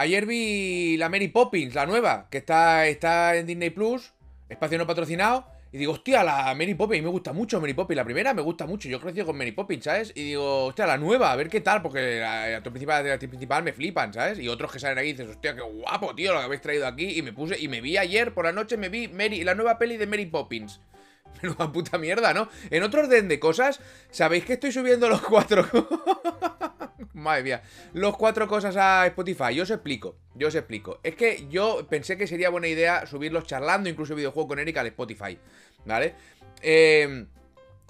Ayer 0.00 0.26
vi 0.26 0.96
la 0.96 1.08
Mary 1.08 1.26
Poppins, 1.26 1.74
la 1.74 1.84
nueva, 1.84 2.28
que 2.30 2.38
está, 2.38 2.86
está 2.86 3.34
en 3.34 3.46
Disney 3.46 3.70
Plus, 3.70 4.12
espacio 4.48 4.78
no 4.78 4.86
patrocinado. 4.86 5.44
Y 5.72 5.78
digo, 5.78 5.92
hostia, 5.92 6.22
la 6.22 6.54
Mary 6.54 6.74
Poppins, 6.74 7.02
me 7.02 7.10
gusta 7.10 7.32
mucho 7.32 7.60
Mary 7.60 7.74
Poppins. 7.74 7.96
La 7.96 8.04
primera 8.04 8.32
me 8.32 8.40
gusta 8.40 8.64
mucho, 8.64 8.88
yo 8.88 9.00
crecí 9.00 9.22
con 9.22 9.36
Mary 9.36 9.50
Poppins, 9.50 9.82
¿sabes? 9.82 10.12
Y 10.14 10.22
digo, 10.22 10.66
hostia, 10.66 10.86
la 10.86 10.98
nueva, 10.98 11.32
a 11.32 11.36
ver 11.36 11.48
qué 11.48 11.62
tal, 11.62 11.82
porque 11.82 12.20
la, 12.20 12.62
principal, 12.62 13.04
la 13.04 13.14
actriz 13.14 13.28
principal 13.28 13.64
me 13.64 13.72
flipan, 13.72 14.14
¿sabes? 14.14 14.38
Y 14.38 14.46
otros 14.46 14.70
que 14.70 14.78
salen 14.78 14.98
aquí 14.98 15.08
y 15.08 15.12
dices, 15.14 15.30
hostia, 15.30 15.56
qué 15.56 15.62
guapo, 15.62 16.14
tío, 16.14 16.32
lo 16.32 16.38
que 16.38 16.44
habéis 16.44 16.62
traído 16.62 16.86
aquí. 16.86 17.18
Y 17.18 17.22
me 17.22 17.32
puse, 17.32 17.58
y 17.58 17.66
me 17.66 17.80
vi 17.80 17.96
ayer 17.96 18.32
por 18.32 18.44
la 18.44 18.52
noche, 18.52 18.76
me 18.76 18.90
vi 18.90 19.08
Mary, 19.08 19.42
la 19.42 19.56
nueva 19.56 19.78
peli 19.78 19.96
de 19.96 20.06
Mary 20.06 20.26
Poppins. 20.26 20.80
Menuda 21.42 21.72
puta 21.72 21.98
mierda, 21.98 22.34
¿no? 22.34 22.48
En 22.70 22.82
otro 22.82 23.02
orden 23.02 23.28
de 23.28 23.38
cosas, 23.38 23.80
¿sabéis 24.10 24.44
que 24.44 24.54
estoy 24.54 24.72
subiendo 24.72 25.08
los 25.08 25.20
cuatro? 25.22 25.66
Madre 27.14 27.42
mía. 27.42 27.62
Los 27.94 28.16
cuatro 28.16 28.46
cosas 28.46 28.76
a 28.76 29.06
Spotify. 29.06 29.54
Yo 29.54 29.64
os 29.64 29.70
explico. 29.70 30.16
Yo 30.34 30.48
os 30.48 30.54
explico. 30.54 31.00
Es 31.02 31.14
que 31.16 31.46
yo 31.48 31.86
pensé 31.88 32.16
que 32.16 32.26
sería 32.26 32.50
buena 32.50 32.68
idea 32.68 33.06
subirlos 33.06 33.44
charlando, 33.44 33.88
incluso 33.88 34.14
videojuego 34.14 34.48
con 34.48 34.58
Erika 34.58 34.80
al 34.80 34.86
Spotify. 34.88 35.38
¿Vale? 35.84 36.14
Eh, 36.62 37.26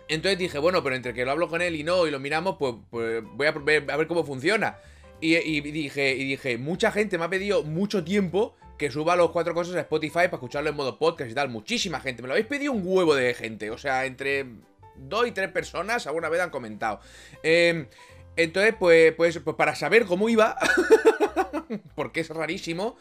entonces 0.09 0.39
dije, 0.39 0.59
bueno, 0.59 0.83
pero 0.83 0.97
entre 0.97 1.13
que 1.13 1.25
lo 1.25 1.31
hablo 1.31 1.49
con 1.49 1.61
él 1.61 1.77
y 1.77 1.85
no, 1.85 2.07
y 2.07 2.11
lo 2.11 2.19
miramos, 2.19 2.57
pues, 2.59 2.75
pues 2.91 3.23
voy 3.23 3.47
a 3.47 3.53
ver, 3.53 3.91
a 3.91 3.97
ver 3.97 4.07
cómo 4.07 4.25
funciona. 4.25 4.79
Y, 5.21 5.37
y, 5.37 5.61
dije, 5.61 6.15
y 6.15 6.25
dije, 6.25 6.59
mucha 6.59 6.91
gente 6.91 7.19
me 7.19 7.25
ha 7.25 7.31
pedido 7.31 7.63
mucho 7.63 8.05
tiempo 8.05 8.57
que 8.79 8.91
suba 8.91 9.17
los 9.17 9.31
cuatro 9.31 9.53
cosas 9.55 9.75
a 9.75 9.81
Spotify 9.81 10.13
para 10.13 10.37
escucharlo 10.37 10.71
en 10.71 10.77
modo 10.77 10.99
podcast 10.99 11.31
y 11.31 11.35
tal. 11.35 11.49
Muchísima 11.49 12.01
gente. 12.01 12.23
Me 12.23 12.29
lo 12.29 12.35
habéis 12.35 12.47
pedido 12.47 12.73
un 12.73 12.83
huevo 12.85 13.15
de 13.15 13.35
gente. 13.35 13.71
O 13.71 13.77
sea, 13.77 14.07
entre 14.07 14.47
dos 14.97 15.27
y 15.27 15.33
tres 15.33 15.51
personas 15.51 16.07
alguna 16.07 16.29
vez 16.29 16.41
han 16.41 16.51
comentado. 16.51 17.01
Eh, 17.43 17.87
entonces, 18.37 18.75
pues, 18.79 19.13
pues, 19.15 19.39
pues 19.41 19.57
para 19.57 19.75
saber 19.75 20.05
cómo 20.07 20.29
iba, 20.29 20.57
porque 21.97 22.21
es 22.21 22.29
rarísimo, 22.29 22.97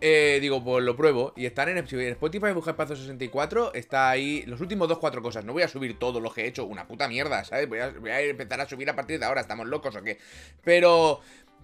eh, 0.00 0.38
digo, 0.40 0.62
pues 0.64 0.84
lo 0.84 0.96
pruebo. 0.96 1.32
Y 1.36 1.46
están 1.46 1.68
en, 1.68 1.78
Spotify, 1.78 2.50
buscar 2.52 2.74
Pazo 2.74 2.96
64, 2.96 3.74
está 3.74 4.10
ahí 4.10 4.42
los 4.46 4.60
últimos 4.60 4.88
dos, 4.88 4.98
cuatro 4.98 5.22
cosas. 5.22 5.44
No 5.44 5.52
voy 5.52 5.62
a 5.62 5.68
subir 5.68 6.00
todo 6.00 6.18
lo 6.18 6.32
que 6.32 6.42
he 6.42 6.46
hecho, 6.48 6.64
una 6.64 6.88
puta 6.88 7.06
mierda, 7.06 7.44
¿sabes? 7.44 7.68
Voy 7.68 7.78
a 7.78 8.20
empezar 8.20 8.60
a 8.60 8.68
subir 8.68 8.90
a 8.90 8.96
partir 8.96 9.20
de 9.20 9.26
ahora, 9.26 9.40
¿estamos 9.40 9.66
locos 9.68 9.94
o 9.94 10.02
qué? 10.02 10.18
Pero... 10.64 11.20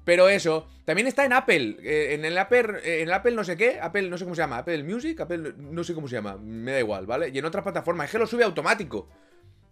Pero 0.09 0.31
eso, 0.31 0.67
también 0.87 1.07
está 1.07 1.27
en 1.27 1.35
Apple, 1.35 1.77
eh, 1.83 2.15
en 2.15 2.25
el 2.25 2.39
Apple, 2.39 2.81
eh, 2.83 3.03
en 3.03 3.13
Apple 3.13 3.33
no 3.33 3.45
sé 3.45 3.59
qué, 3.59 3.79
Apple 3.79 4.09
no 4.09 4.17
sé 4.17 4.25
cómo 4.25 4.35
se 4.35 4.41
llama, 4.41 4.57
Apple 4.57 4.83
Music, 4.83 5.21
Apple 5.21 5.53
no 5.59 5.85
sé 5.85 5.93
cómo 5.93 6.09
se 6.09 6.15
llama, 6.15 6.39
me 6.39 6.73
da 6.73 6.79
igual, 6.79 7.05
¿vale? 7.05 7.29
Y 7.29 7.37
en 7.37 7.45
otras 7.45 7.63
plataformas, 7.63 8.07
es 8.07 8.13
que 8.13 8.19
lo 8.19 8.27
sube 8.27 8.43
automático. 8.43 9.07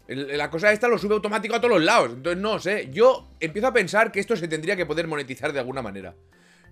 La 0.09 0.51
cosa 0.51 0.73
esta 0.73 0.89
lo 0.89 0.99
sube 0.99 1.15
automático 1.15 1.57
a 1.57 1.59
todos 1.59 1.77
los 1.77 1.83
lados. 1.83 2.11
Entonces, 2.13 2.43
no 2.43 2.59
sé. 2.59 2.91
Yo 2.93 3.31
empiezo 3.41 3.69
a 3.69 3.73
pensar 3.73 4.13
que 4.13 4.21
esto 4.21 4.37
se 4.37 4.47
tendría 4.47 4.77
que 4.77 4.85
poder 4.85 5.07
monetizar 5.07 5.55
de 5.55 5.59
alguna 5.59 5.81
manera. 5.81 6.15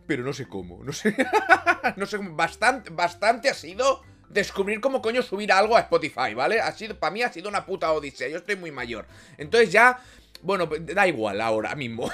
Pero 0.06 0.22
no 0.22 0.34
sé 0.34 0.46
cómo. 0.46 0.84
No 0.84 0.92
sé. 0.92 1.16
no 1.96 2.04
sé 2.04 2.18
cómo. 2.18 2.36
Bastante, 2.36 2.90
bastante 2.90 3.48
ha 3.48 3.54
sido 3.54 4.02
descubrir 4.28 4.82
cómo 4.82 5.00
coño 5.00 5.22
subir 5.22 5.50
algo 5.50 5.74
a 5.74 5.80
Spotify, 5.80 6.34
¿vale? 6.34 6.60
Ha 6.60 6.70
sido, 6.72 6.98
para 6.98 7.12
mí 7.12 7.22
ha 7.22 7.32
sido 7.32 7.48
una 7.48 7.64
puta 7.64 7.90
odisea. 7.92 8.28
Yo 8.28 8.36
estoy 8.36 8.56
muy 8.56 8.70
mayor. 8.70 9.06
Entonces 9.38 9.72
ya. 9.72 9.98
Bueno, 10.44 10.66
da 10.66 11.08
igual 11.08 11.40
ahora 11.40 11.74
mismo. 11.74 12.10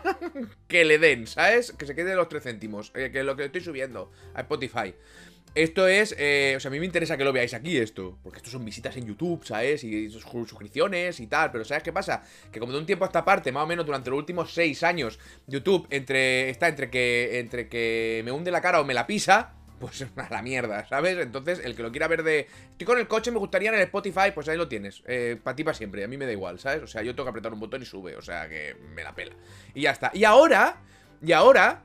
que 0.68 0.86
le 0.86 0.98
den, 0.98 1.26
¿sabes? 1.26 1.72
Que 1.72 1.84
se 1.84 1.94
quede 1.94 2.14
los 2.14 2.28
3 2.28 2.42
céntimos. 2.42 2.92
Eh, 2.94 3.10
que 3.12 3.20
es 3.20 3.24
lo 3.26 3.36
que 3.36 3.44
estoy 3.44 3.60
subiendo 3.60 4.10
a 4.34 4.40
Spotify. 4.40 4.94
Esto 5.54 5.86
es, 5.86 6.14
eh, 6.18 6.54
o 6.56 6.60
sea, 6.60 6.68
a 6.68 6.72
mí 6.72 6.78
me 6.78 6.86
interesa 6.86 7.16
que 7.16 7.24
lo 7.24 7.32
veáis 7.32 7.52
aquí 7.52 7.76
esto, 7.76 8.18
porque 8.22 8.38
esto 8.38 8.50
son 8.50 8.64
visitas 8.64 8.96
en 8.96 9.06
YouTube, 9.06 9.44
¿sabes? 9.44 9.82
Y 9.82 10.08
suscripciones 10.10 11.20
y 11.20 11.26
tal, 11.26 11.50
pero 11.50 11.64
¿sabes 11.64 11.82
qué 11.82 11.92
pasa? 11.92 12.22
Que 12.52 12.60
como 12.60 12.72
de 12.72 12.78
un 12.78 12.86
tiempo 12.86 13.04
a 13.04 13.08
esta 13.08 13.24
parte, 13.24 13.50
más 13.50 13.64
o 13.64 13.66
menos 13.66 13.84
durante 13.84 14.10
los 14.10 14.18
últimos 14.18 14.52
seis 14.52 14.82
años, 14.82 15.18
YouTube 15.46 15.86
entre 15.90 16.50
está 16.50 16.68
entre 16.68 16.90
que 16.90 17.38
entre 17.38 17.68
que 17.68 18.22
me 18.24 18.30
hunde 18.30 18.50
la 18.50 18.60
cara 18.60 18.80
o 18.80 18.84
me 18.84 18.94
la 18.94 19.06
pisa, 19.06 19.57
pues 19.78 20.02
a 20.16 20.28
la 20.30 20.42
mierda, 20.42 20.86
¿sabes? 20.88 21.18
Entonces, 21.18 21.60
el 21.64 21.74
que 21.74 21.82
lo 21.82 21.90
quiera 21.90 22.08
ver 22.08 22.22
de... 22.22 22.46
Estoy 22.70 22.86
con 22.86 22.98
el 22.98 23.08
coche, 23.08 23.30
me 23.30 23.38
gustaría 23.38 23.70
en 23.70 23.76
el 23.76 23.82
Spotify, 23.82 24.32
pues 24.34 24.48
ahí 24.48 24.56
lo 24.56 24.68
tienes. 24.68 25.02
Eh, 25.06 25.38
para 25.42 25.56
ti 25.56 25.64
para 25.64 25.74
siempre, 25.74 26.04
a 26.04 26.08
mí 26.08 26.16
me 26.16 26.26
da 26.26 26.32
igual, 26.32 26.58
¿sabes? 26.58 26.82
O 26.82 26.86
sea, 26.86 27.02
yo 27.02 27.14
tengo 27.14 27.24
que 27.24 27.30
apretar 27.30 27.52
un 27.52 27.60
botón 27.60 27.82
y 27.82 27.86
sube, 27.86 28.16
o 28.16 28.22
sea, 28.22 28.48
que 28.48 28.76
me 28.94 29.02
la 29.02 29.14
pela. 29.14 29.34
Y 29.74 29.82
ya 29.82 29.92
está. 29.92 30.10
Y 30.14 30.24
ahora, 30.24 30.80
y 31.22 31.32
ahora, 31.32 31.82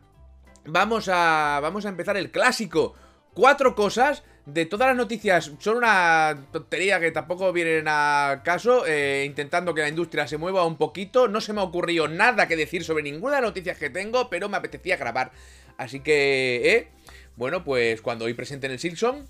vamos 0.65 1.09
a, 1.09 1.59
vamos 1.61 1.85
a 1.85 1.89
empezar 1.89 2.17
el 2.17 2.31
clásico 2.31 2.95
cuatro 3.33 3.75
cosas 3.75 4.23
de 4.45 4.65
todas 4.65 4.89
las 4.89 4.97
noticias 4.97 5.51
son 5.59 5.77
una 5.77 6.47
tontería 6.51 6.99
que 6.99 7.11
tampoco 7.11 7.53
vienen 7.53 7.85
a 7.87 8.41
caso, 8.43 8.85
eh, 8.85 9.23
intentando 9.25 9.73
que 9.73 9.81
la 9.81 9.87
industria 9.87 10.27
se 10.27 10.37
mueva 10.37 10.65
un 10.65 10.75
poquito. 10.75 11.29
No 11.29 11.39
se 11.39 11.53
me 11.53 11.61
ha 11.61 11.63
ocurrido 11.63 12.09
nada 12.09 12.47
que 12.47 12.57
decir 12.57 12.83
sobre 12.83 13.03
ninguna 13.03 13.37
de 13.37 13.41
las 13.41 13.51
noticias 13.51 13.77
que 13.77 13.89
tengo, 13.89 14.29
pero 14.29 14.49
me 14.49 14.57
apetecía 14.57 14.97
grabar. 14.97 15.31
Así 15.77 16.01
que, 16.01 16.75
¿eh? 16.75 16.87
Bueno, 17.35 17.63
pues 17.63 18.01
cuando 18.01 18.25
hoy 18.25 18.33
presenten 18.33 18.71
el 18.71 18.79
Silson, 18.79 19.27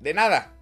de 0.00 0.14
nada. 0.14 0.52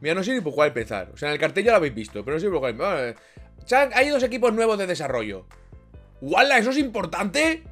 Mira, 0.00 0.14
no 0.14 0.22
sé 0.22 0.34
ni 0.34 0.40
por 0.40 0.54
cuál 0.54 0.68
empezar. 0.68 1.10
O 1.12 1.16
sea, 1.16 1.28
en 1.28 1.34
el 1.34 1.40
cartel 1.40 1.64
ya 1.64 1.72
lo 1.72 1.78
habéis 1.78 1.94
visto, 1.94 2.24
pero 2.24 2.36
no 2.36 2.40
sé 2.40 2.48
por 2.48 2.60
cuál 2.60 2.72
empezar. 2.72 3.16
Hay 3.94 4.08
dos 4.08 4.22
equipos 4.22 4.52
nuevos 4.52 4.78
de 4.78 4.86
desarrollo. 4.86 5.46
¿Wala, 6.20 6.58
eso 6.58 6.70
es 6.70 6.78
importante? 6.78 7.64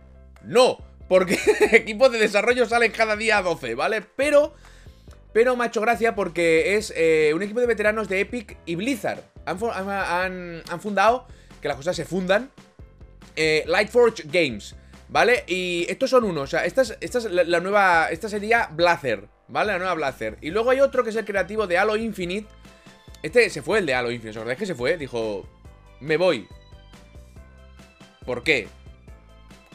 No, 0.43 0.79
porque 1.09 1.39
equipos 1.73 2.13
de 2.13 2.19
desarrollo 2.19 2.67
salen 2.67 2.93
cada 2.93 3.17
día 3.17 3.41
12, 3.43 3.75
¿vale? 3.75 4.03
Pero, 4.17 4.55
pero 5.33 5.57
me 5.57 5.65
ha 5.65 5.67
hecho 5.69 5.81
gracia 5.81 6.15
porque 6.15 6.77
es 6.77 6.93
eh, 6.97 7.33
un 7.35 7.43
equipo 7.43 7.61
de 7.61 7.67
veteranos 7.67 8.09
de 8.09 8.21
Epic 8.21 8.57
y 8.67 8.75
Blizzard. 8.77 9.23
Han, 9.47 9.59
fundado, 10.81 11.27
que 11.61 11.69
las 11.69 11.77
cosas 11.77 11.95
se 11.97 12.05
fundan, 12.05 12.51
eh, 13.37 13.65
Lightforge 13.67 14.25
Games, 14.27 14.75
¿vale? 15.09 15.45
Y 15.47 15.87
estos 15.89 16.11
son 16.11 16.25
unos, 16.25 16.45
o 16.45 16.47
sea, 16.47 16.65
esta 16.65 16.83
es, 16.83 17.25
la, 17.31 17.61
nueva, 17.61 18.09
esta 18.11 18.29
sería 18.29 18.69
Blazer, 18.73 19.29
¿vale? 19.49 19.73
La 19.73 19.79
nueva 19.79 19.95
Blazer. 19.95 20.39
Y 20.41 20.51
luego 20.51 20.71
hay 20.71 20.81
otro 20.81 21.05
que 21.05 21.11
es 21.11 21.17
el 21.17 21.25
creativo 21.25 21.67
de 21.67 21.79
Halo 21.79 21.97
Infinite. 21.97 22.49
Este 23.23 23.49
se 23.51 23.63
fue 23.63 23.79
el 23.79 23.87
de 23.87 23.95
Halo 23.95 24.11
Infinite, 24.11 24.39
¿os 24.39 24.57
que 24.57 24.67
se 24.67 24.75
fue? 24.75 24.97
Dijo, 24.97 25.49
me 26.01 26.17
voy, 26.17 26.47
¿Por 28.25 28.43
qué? 28.43 28.69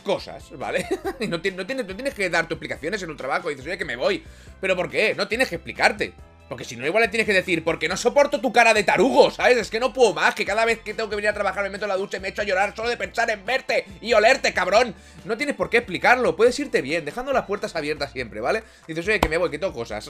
Cosas, 0.04 0.58
¿vale? 0.58 0.86
no, 1.28 1.42
tienes, 1.42 2.14
que 2.14 2.30
dar 2.30 2.46
tus 2.46 2.56
explicaciones 2.56 3.02
en 3.04 3.12
un 3.12 3.18
trabajo 3.18 3.50
y 3.50 3.56
dices, 3.56 3.68
oye, 3.68 3.78
que 3.78 3.86
me 3.86 3.96
voy. 3.96 4.24
¿Pero 4.60 4.76
por 4.76 4.90
qué? 4.90 5.14
No 5.16 5.28
tienes 5.28 5.50
que 5.50 5.56
explicarte. 5.56 6.14
Porque 6.50 6.66
si 6.66 6.76
no, 6.76 6.86
igual 6.86 7.04
le 7.04 7.10
tienes 7.10 7.28
que 7.28 7.34
decir, 7.34 7.64
porque 7.64 7.88
no 7.88 7.96
soporto 7.96 8.42
tu 8.42 8.52
cara 8.52 8.74
de 8.74 8.84
tarugo, 8.84 9.32
¿sabes? 9.32 9.58
Es 9.58 9.70
que 9.70 9.80
no 9.80 9.94
puedo 9.94 10.14
más, 10.14 10.36
que 10.36 10.46
cada 10.46 10.66
vez 10.66 10.80
que 10.80 10.94
tengo 10.94 11.10
que 11.10 11.16
venir 11.16 11.30
a 11.30 11.34
trabajar 11.34 11.64
me 11.64 11.70
meto 11.70 11.86
en 11.86 11.90
la 11.90 11.96
ducha 11.96 12.18
y 12.18 12.20
me 12.20 12.30
echo 12.30 12.42
a 12.42 12.46
llorar 12.46 12.76
solo 12.76 12.90
de 12.90 12.98
pensar 12.98 13.30
en 13.30 13.46
verte 13.46 13.86
y 14.02 14.14
olerte, 14.14 14.54
cabrón. 14.54 14.96
No 15.26 15.38
tienes 15.38 15.56
por 15.56 15.70
qué 15.70 15.78
explicarlo, 15.78 16.36
puedes 16.36 16.60
irte 16.60 16.82
bien, 16.82 17.06
dejando 17.06 17.32
las 17.32 17.46
puertas 17.46 17.76
abiertas 17.76 18.12
siempre, 18.12 18.42
¿vale? 18.42 18.64
dices, 18.88 19.08
oye, 19.08 19.20
que 19.20 19.30
me 19.30 19.38
voy, 19.38 19.50
que 19.50 19.60
tengo 19.60 19.74
cosas. 19.74 20.10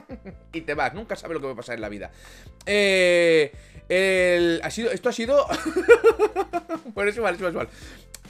y 0.52 0.62
te 0.62 0.74
vas, 0.74 0.94
nunca 0.94 1.16
sabes 1.16 1.34
lo 1.34 1.40
que 1.40 1.46
va 1.46 1.52
a 1.52 1.56
pasar 1.56 1.74
en 1.74 1.82
la 1.82 1.88
vida. 1.88 2.10
Eh... 2.66 3.52
El, 3.88 4.60
ha 4.62 4.70
sido, 4.70 4.90
esto 4.90 5.08
ha 5.08 5.12
sido... 5.12 5.46
por 6.94 7.06
eso 7.08 7.18
igual, 7.18 7.34
es 7.34 7.40
igual. 7.40 7.68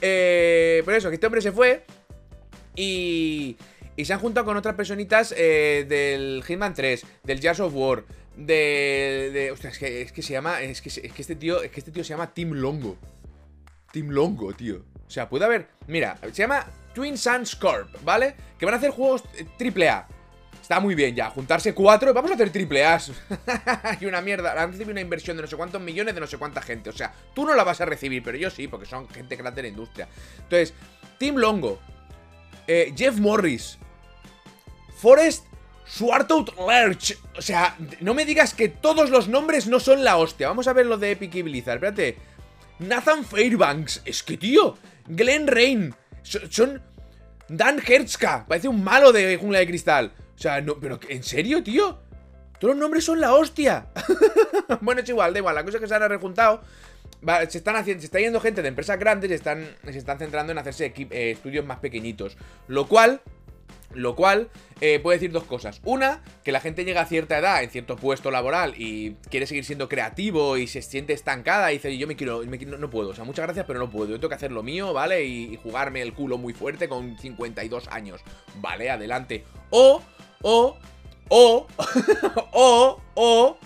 Eh, 0.01 0.81
por 0.83 0.93
eso, 0.93 1.09
que 1.09 1.15
este 1.15 1.27
hombre 1.27 1.41
se 1.41 1.51
fue 1.51 1.83
y... 2.75 3.57
Y 3.95 4.05
se 4.05 4.13
han 4.13 4.19
juntado 4.19 4.45
con 4.45 4.57
otras 4.57 4.75
personitas 4.75 5.33
eh, 5.37 5.85
del 5.87 6.43
Hitman 6.45 6.73
3, 6.73 7.05
del 7.23 7.39
Jazz 7.39 7.59
of 7.59 7.73
War, 7.73 8.03
de... 8.35 9.31
de 9.33 9.51
ostras, 9.51 9.73
es 9.73 9.79
que, 9.79 10.01
es 10.01 10.11
que 10.11 10.21
se 10.21 10.33
llama... 10.33 10.61
Es 10.61 10.81
que, 10.81 10.89
es 10.89 11.13
que 11.13 11.21
este 11.21 11.35
tío 11.35 11.61
es 11.61 11.71
que 11.71 11.79
este 11.79 11.91
tío 11.91 12.03
se 12.03 12.09
llama 12.09 12.33
Team 12.33 12.51
Longo. 12.51 12.97
Team 13.91 14.09
Longo, 14.09 14.53
tío. 14.53 14.83
O 15.07 15.09
sea, 15.09 15.29
puede 15.29 15.45
haber... 15.45 15.67
Mira, 15.87 16.17
se 16.23 16.43
llama 16.43 16.65
Twin 16.93 17.17
Suns 17.17 17.55
Corp, 17.55 17.89
¿vale? 18.03 18.35
Que 18.59 18.65
van 18.65 18.73
a 18.73 18.77
hacer 18.77 18.91
juegos 18.91 19.23
AAA. 19.59 20.07
Está 20.61 20.79
muy 20.79 20.95
bien 20.95 21.15
ya, 21.15 21.29
juntarse 21.29 21.75
cuatro 21.75 22.11
Vamos 22.11 22.31
a 22.31 22.33
hacer 22.33 22.49
triple 22.49 22.83
A 22.83 22.99
Y 24.01 24.05
una 24.07 24.19
mierda, 24.19 24.59
han 24.59 24.71
recibido 24.71 24.93
una 24.93 25.01
inversión 25.01 25.37
de 25.37 25.43
no 25.43 25.47
sé 25.47 25.55
cuántos 25.55 25.79
millones 25.79 26.15
De 26.15 26.19
no 26.19 26.25
sé 26.25 26.39
cuánta 26.39 26.59
gente, 26.59 26.89
o 26.89 26.93
sea, 26.93 27.13
tú 27.35 27.45
no 27.45 27.53
la 27.53 27.63
vas 27.63 27.81
a 27.81 27.85
recibir 27.85 28.23
Pero 28.23 28.35
yo 28.35 28.49
sí, 28.49 28.67
porque 28.67 28.87
son 28.87 29.07
gente 29.09 29.35
grande 29.35 29.61
de 29.61 29.67
la 29.67 29.71
industria 29.71 30.07
Entonces, 30.39 30.73
Tim 31.19 31.35
Longo 31.35 31.79
eh, 32.65 32.91
Jeff 32.97 33.19
Morris 33.19 33.77
Forrest 35.05 35.45
Swartout 35.85 36.49
Lerch 36.67 37.15
O 37.37 37.41
sea, 37.43 37.77
no 38.01 38.15
me 38.15 38.25
digas 38.25 38.55
que 38.55 38.69
todos 38.69 39.11
los 39.11 39.27
nombres 39.27 39.67
no 39.67 39.79
son 39.79 40.03
la 40.03 40.17
hostia 40.17 40.47
Vamos 40.47 40.67
a 40.67 40.73
ver 40.73 40.87
lo 40.87 40.97
de 40.97 41.11
Epic 41.11 41.35
y 41.35 41.59
espérate 41.59 42.17
Nathan 42.79 43.23
Fairbanks, 43.23 44.01
es 44.03 44.23
que 44.23 44.35
tío 44.35 44.77
Glenn 45.05 45.45
Rain, 45.45 45.93
son... 46.49 46.81
Dan 47.47 47.79
Hertzka, 47.79 48.47
parece 48.47 48.67
un 48.67 48.83
malo 48.83 49.11
de 49.11 49.37
Jungla 49.37 49.59
de 49.59 49.67
Cristal 49.67 50.11
o 50.35 50.39
sea, 50.39 50.59
no, 50.59 50.79
pero 50.79 50.99
¿en 51.07 51.23
serio, 51.23 51.63
tío? 51.63 51.99
Todos 52.59 52.73
los 52.73 52.81
nombres 52.81 53.05
son 53.05 53.21
la 53.21 53.33
hostia. 53.33 53.87
bueno, 54.81 55.01
es 55.01 55.09
igual, 55.09 55.33
da 55.33 55.39
igual. 55.39 55.55
La 55.55 55.63
cosa 55.63 55.77
es 55.77 55.81
que 55.81 55.87
se 55.87 55.95
han 55.95 56.09
rejuntado. 56.09 56.61
se 57.47 57.57
están 57.57 57.75
haciendo, 57.75 58.01
se 58.01 58.07
está 58.07 58.19
yendo 58.19 58.41
gente 58.41 58.61
de 58.61 58.67
empresas 58.67 58.99
grandes 58.99 59.31
y 59.31 59.33
están, 59.33 59.65
se 59.83 59.97
están 59.97 60.17
centrando 60.17 60.51
en 60.51 60.57
hacerse 60.57 60.93
eh, 60.97 61.31
estudios 61.31 61.65
más 61.65 61.79
pequeñitos. 61.79 62.35
Lo 62.67 62.87
cual, 62.87 63.21
Lo 63.95 64.15
cual 64.15 64.49
eh, 64.81 64.99
puede 64.99 65.17
decir 65.17 65.31
dos 65.31 65.45
cosas. 65.45 65.81
Una, 65.83 66.21
que 66.43 66.51
la 66.51 66.59
gente 66.59 66.83
llega 66.83 67.01
a 67.01 67.05
cierta 67.05 67.37
edad, 67.37 67.63
en 67.63 67.69
cierto 67.69 67.95
puesto 67.95 68.29
laboral, 68.29 68.73
y 68.77 69.13
quiere 69.29 69.47
seguir 69.47 69.63
siendo 69.63 69.87
creativo 69.87 70.57
y 70.57 70.67
se 70.67 70.81
siente 70.81 71.13
estancada 71.13 71.71
y 71.71 71.75
dice, 71.75 71.97
yo 71.97 72.07
me 72.07 72.15
quiero, 72.15 72.43
no, 72.43 72.89
puedo, 72.89 73.09
o 73.09 73.15
sea, 73.15 73.23
muchas 73.23 73.45
gracias, 73.45 73.65
pero 73.65 73.79
no 73.79 73.89
puedo. 73.89 74.11
Yo 74.11 74.15
tengo 74.19 74.29
que 74.29 74.35
hacer 74.35 74.51
lo 74.51 74.63
mío, 74.63 74.93
¿vale? 74.93 75.23
Y, 75.23 75.57
jugarme 75.63 76.01
el 76.01 76.13
culo 76.13 76.37
muy 76.37 76.53
fuerte 76.53 76.89
con 76.89 77.17
52 77.17 77.87
años. 77.87 78.21
Vale, 78.55 78.89
adelante. 78.89 79.45
O, 79.69 80.01
o, 80.41 80.77
o, 81.29 81.67
o, 82.51 83.01
o... 83.15 83.57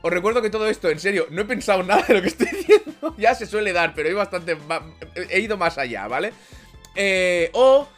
Os 0.00 0.12
recuerdo 0.12 0.42
que 0.42 0.50
todo 0.50 0.68
esto, 0.68 0.90
en 0.90 1.00
serio, 1.00 1.26
no 1.30 1.42
he 1.42 1.44
pensado 1.44 1.82
nada 1.82 2.02
de 2.06 2.14
lo 2.14 2.22
que 2.22 2.28
estoy 2.28 2.46
diciendo. 2.46 3.14
ya 3.18 3.34
se 3.34 3.46
suele 3.46 3.72
dar, 3.72 3.94
pero 3.94 4.08
he 4.08 4.14
bastante... 4.14 4.56
He 5.30 5.40
ido 5.40 5.56
más 5.56 5.78
allá, 5.78 6.06
¿vale? 6.06 6.32
Eh, 6.94 7.50
o 7.52 7.88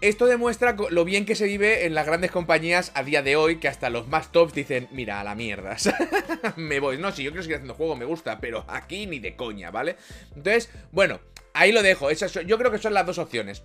esto 0.00 0.26
demuestra 0.26 0.76
lo 0.90 1.04
bien 1.04 1.24
que 1.24 1.34
se 1.34 1.46
vive 1.46 1.86
en 1.86 1.94
las 1.94 2.06
grandes 2.06 2.30
compañías 2.30 2.92
a 2.94 3.02
día 3.02 3.22
de 3.22 3.36
hoy, 3.36 3.56
que 3.56 3.68
hasta 3.68 3.90
los 3.90 4.08
más 4.08 4.30
tops 4.30 4.52
dicen, 4.52 4.88
mira, 4.92 5.20
a 5.20 5.24
la 5.24 5.34
mierda, 5.34 5.76
me 6.56 6.80
voy. 6.80 6.98
No, 6.98 7.12
si 7.12 7.22
yo 7.22 7.30
quiero 7.30 7.42
seguir 7.42 7.56
haciendo 7.56 7.74
juego, 7.74 7.96
me 7.96 8.04
gusta, 8.04 8.38
pero 8.40 8.64
aquí 8.68 9.06
ni 9.06 9.18
de 9.18 9.36
coña, 9.36 9.70
¿vale? 9.70 9.96
Entonces, 10.34 10.70
bueno, 10.92 11.20
ahí 11.54 11.72
lo 11.72 11.82
dejo. 11.82 12.10
yo 12.10 12.58
creo 12.58 12.70
que 12.70 12.78
son 12.78 12.94
las 12.94 13.06
dos 13.06 13.18
opciones. 13.18 13.62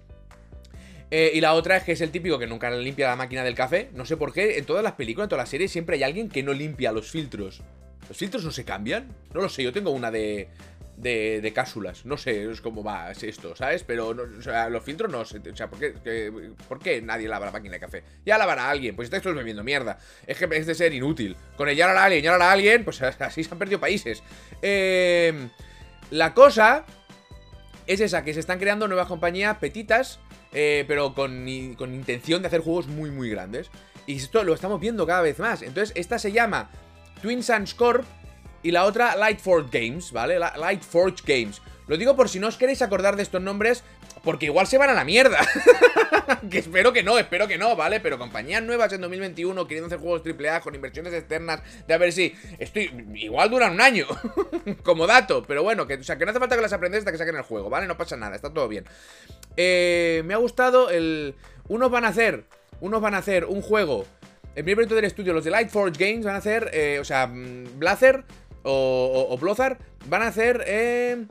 Eh, 1.14 1.32
y 1.34 1.42
la 1.42 1.54
otra 1.54 1.76
es 1.76 1.84
que 1.84 1.92
es 1.92 2.00
el 2.00 2.10
típico 2.10 2.40
que 2.40 2.48
nunca 2.48 2.72
limpia 2.72 3.10
la 3.10 3.18
máquina 3.18 3.44
del 3.44 3.54
café. 3.54 3.90
No 3.94 4.06
sé 4.06 4.16
por 4.16 4.32
qué, 4.32 4.58
en 4.58 4.66
todas 4.66 4.84
las 4.84 4.94
películas, 4.94 5.26
en 5.26 5.30
todas 5.30 5.44
las 5.44 5.50
series, 5.50 5.70
siempre 5.70 5.98
hay 5.98 6.04
alguien 6.04 6.30
que 6.30 6.42
no 6.42 6.54
limpia 6.54 6.94
los 6.94 7.12
filtros. 7.12 7.62
¿Los 8.08 8.18
filtros 8.18 8.46
no 8.46 8.52
se 8.52 8.64
cambian? 8.64 9.14
No 9.34 9.42
lo 9.42 9.50
sé, 9.50 9.64
yo 9.64 9.74
tengo 9.74 9.92
una 9.92 10.10
de, 10.10 10.48
de, 11.02 11.52
cápsulas. 11.54 12.06
No 12.06 12.18
sé 12.18 12.50
es 12.50 12.62
cómo 12.62 12.84
va 12.84 13.12
esto, 13.12 13.56
¿sabes? 13.56 13.84
Pero 13.84 14.10
o 14.10 14.42
sea, 14.42 14.70
los 14.70 14.84
filtros 14.84 15.12
no. 15.12 15.20
O 15.20 15.26
sea, 15.26 15.70
¿por 15.70 15.80
qué, 15.80 16.52
¿por 16.68 16.80
qué 16.80 17.02
nadie 17.02 17.28
lava 17.28 17.48
la 17.48 17.52
máquina 17.52 17.74
de 17.74 17.80
café? 17.80 18.04
Ya 18.26 18.38
lavará 18.38 18.70
alguien. 18.70 18.96
Pues 18.96 19.12
estáis 19.12 19.24
bebiendo 19.36 19.64
mierda. 19.64 19.98
Es 20.28 20.38
que 20.38 20.48
es 20.52 20.66
de 20.68 20.76
ser 20.76 20.94
inútil. 20.94 21.36
Con 21.58 21.70
el 21.70 21.76
ya 21.76 21.90
hará 21.90 22.06
alguien, 22.06 22.24
ya 22.24 22.36
hará 22.36 22.52
alguien, 22.52 22.84
pues 22.84 23.02
así 23.20 23.44
se 23.44 23.52
han 23.52 23.60
perdido 23.60 23.80
países. 23.80 24.24
Eh, 24.62 25.50
la 26.12 26.34
cosa 26.34 26.86
es 27.88 28.00
esa, 28.00 28.24
que 28.24 28.34
se 28.34 28.40
están 28.40 28.60
creando 28.60 28.88
nuevas 28.88 29.08
compañías 29.08 29.58
petitas, 29.58 30.20
eh, 30.54 30.86
pero 30.88 31.14
con, 31.16 31.46
con 31.78 31.94
intención 31.94 32.42
de 32.42 32.48
hacer 32.48 32.62
juegos 32.62 32.88
muy, 32.88 33.10
muy 33.12 33.30
grandes. 33.30 33.72
Y 34.06 34.18
esto 34.18 34.44
lo 34.44 34.54
estamos 34.54 34.80
viendo 34.80 35.06
cada 35.06 35.22
vez 35.22 35.40
más. 35.40 35.62
Entonces, 35.62 35.94
esta 35.96 36.20
se 36.20 36.32
llama 36.32 36.70
Twin 37.22 37.44
Suns 37.44 37.74
Corp 37.74 38.06
y 38.64 38.72
la 38.72 38.86
otra 38.86 39.16
Lightforge 39.16 39.70
Games, 39.72 40.12
¿vale? 40.12 40.40
Lightforge 40.40 41.24
Games. 41.26 41.62
Lo 41.88 41.98
digo 41.98 42.16
por 42.16 42.30
si 42.30 42.40
no 42.40 42.48
os 42.48 42.58
queréis 42.58 42.82
acordar 42.82 43.16
de 43.16 43.24
estos 43.24 43.42
nombres, 43.42 43.84
porque 44.24 44.46
igual 44.46 44.68
se 44.68 44.78
van 44.78 44.90
a 44.90 44.94
la 44.94 45.04
mierda. 45.04 45.40
que 46.50 46.60
espero 46.60 46.94
que 46.94 47.04
no, 47.04 47.18
espero 47.18 47.48
que 47.48 47.58
no, 47.58 47.76
¿vale? 47.76 48.00
Pero 48.00 48.18
compañías 48.18 48.64
nuevas 48.64 48.94
en 48.94 49.02
2021 49.02 49.68
queriendo 49.68 49.88
hacer 49.88 50.00
juegos 50.00 50.22
AAA 50.26 50.62
con 50.62 50.76
inversiones 50.76 51.14
externas, 51.14 51.62
de 51.88 51.94
a 51.94 51.98
ver 51.98 52.14
si 52.14 52.34
estoy 52.60 52.92
igual 53.16 53.50
duran 53.50 53.74
un 53.74 53.82
año 53.82 54.06
como 54.84 55.08
dato, 55.08 55.44
pero 55.44 55.64
bueno, 55.64 55.88
que, 55.88 55.96
o 55.96 56.04
sea, 56.04 56.18
que 56.18 56.26
no 56.26 56.32
hace 56.32 56.40
falta 56.40 56.56
que 56.56 56.62
las 56.62 56.74
aprendáis 56.74 57.02
hasta 57.02 57.12
que 57.12 57.18
saquen 57.18 57.36
el 57.36 57.42
juego, 57.42 57.70
¿vale? 57.70 57.88
No 57.88 57.98
pasa 57.98 58.16
nada, 58.16 58.36
está 58.36 58.54
todo 58.54 58.68
bien. 58.68 58.86
Eh, 59.58 60.22
me 60.26 60.34
ha 60.34 60.38
gustado 60.38 60.90
el 60.92 61.36
unos 61.68 61.92
van 61.92 62.06
a 62.06 62.10
hacer, 62.10 62.46
unos 62.80 63.02
van 63.02 63.16
a 63.16 63.18
hacer 63.18 63.46
un 63.46 63.62
juego 63.62 64.06
el 64.54 64.66
primer 64.66 64.76
proyecto 64.76 64.96
del 64.96 65.06
estudio, 65.06 65.32
los 65.32 65.46
de 65.46 65.52
Lightforge 65.52 65.98
Games, 65.98 66.26
van 66.26 66.36
a 66.36 66.40
hacer, 66.40 66.70
eh, 66.74 67.00
o 67.00 67.06
sea, 67.06 67.26
mm, 67.26 67.80
Blazer 67.80 68.26
o, 68.64 69.28
o, 69.30 69.68
van 70.08 70.22
a 70.22 70.28
hacer 70.28 70.64
eh, 70.68 71.26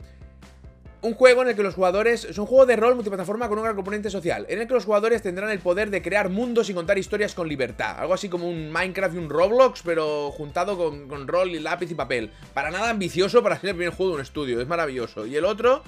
un 1.01 1.13
juego 1.13 1.41
en 1.41 1.49
el 1.49 1.55
que 1.55 1.63
los 1.63 1.73
jugadores... 1.73 2.25
Es 2.25 2.37
un 2.37 2.45
juego 2.45 2.65
de 2.65 2.75
rol 2.75 2.95
multiplataforma 2.95 3.49
con 3.49 3.57
un 3.57 3.63
gran 3.63 3.75
componente 3.75 4.09
social, 4.09 4.45
en 4.49 4.61
el 4.61 4.67
que 4.67 4.73
los 4.73 4.85
jugadores 4.85 5.21
tendrán 5.21 5.49
el 5.49 5.59
poder 5.59 5.89
de 5.89 6.01
crear 6.01 6.29
mundos 6.29 6.69
y 6.69 6.73
contar 6.73 6.97
historias 6.97 7.33
con 7.33 7.47
libertad. 7.47 7.99
Algo 7.99 8.13
así 8.13 8.29
como 8.29 8.47
un 8.47 8.71
Minecraft 8.71 9.15
y 9.15 9.17
un 9.17 9.29
Roblox, 9.29 9.81
pero 9.83 10.31
juntado 10.31 10.77
con, 10.77 11.27
rol 11.27 11.51
y 11.51 11.59
lápiz 11.59 11.89
y 11.91 11.95
papel. 11.95 12.31
Para 12.53 12.71
nada 12.71 12.89
ambicioso 12.89 13.41
para 13.41 13.59
ser 13.59 13.71
el 13.71 13.75
primer 13.75 13.93
juego 13.93 14.11
de 14.11 14.15
un 14.15 14.21
estudio, 14.21 14.61
es 14.61 14.67
maravilloso. 14.67 15.25
Y 15.25 15.35
el 15.35 15.45
otro... 15.45 15.83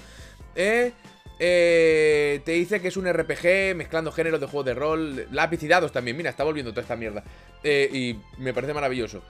Eh, 0.55 0.93
eh, 1.39 2.41
te 2.45 2.51
dice 2.51 2.79
que 2.79 2.89
es 2.89 2.95
un 2.95 3.11
RPG 3.11 3.75
mezclando 3.75 4.11
géneros 4.11 4.39
de 4.39 4.45
juego 4.45 4.63
de 4.63 4.73
rol, 4.75 5.27
lápiz 5.31 5.61
y 5.63 5.67
dados 5.67 5.91
también. 5.91 6.15
Mira, 6.15 6.29
está 6.29 6.43
volviendo 6.43 6.71
toda 6.71 6.83
esta 6.83 6.95
mierda. 6.95 7.23
Eh, 7.63 7.89
y 7.91 8.41
me 8.41 8.53
parece 8.53 8.73
maravilloso. 8.73 9.23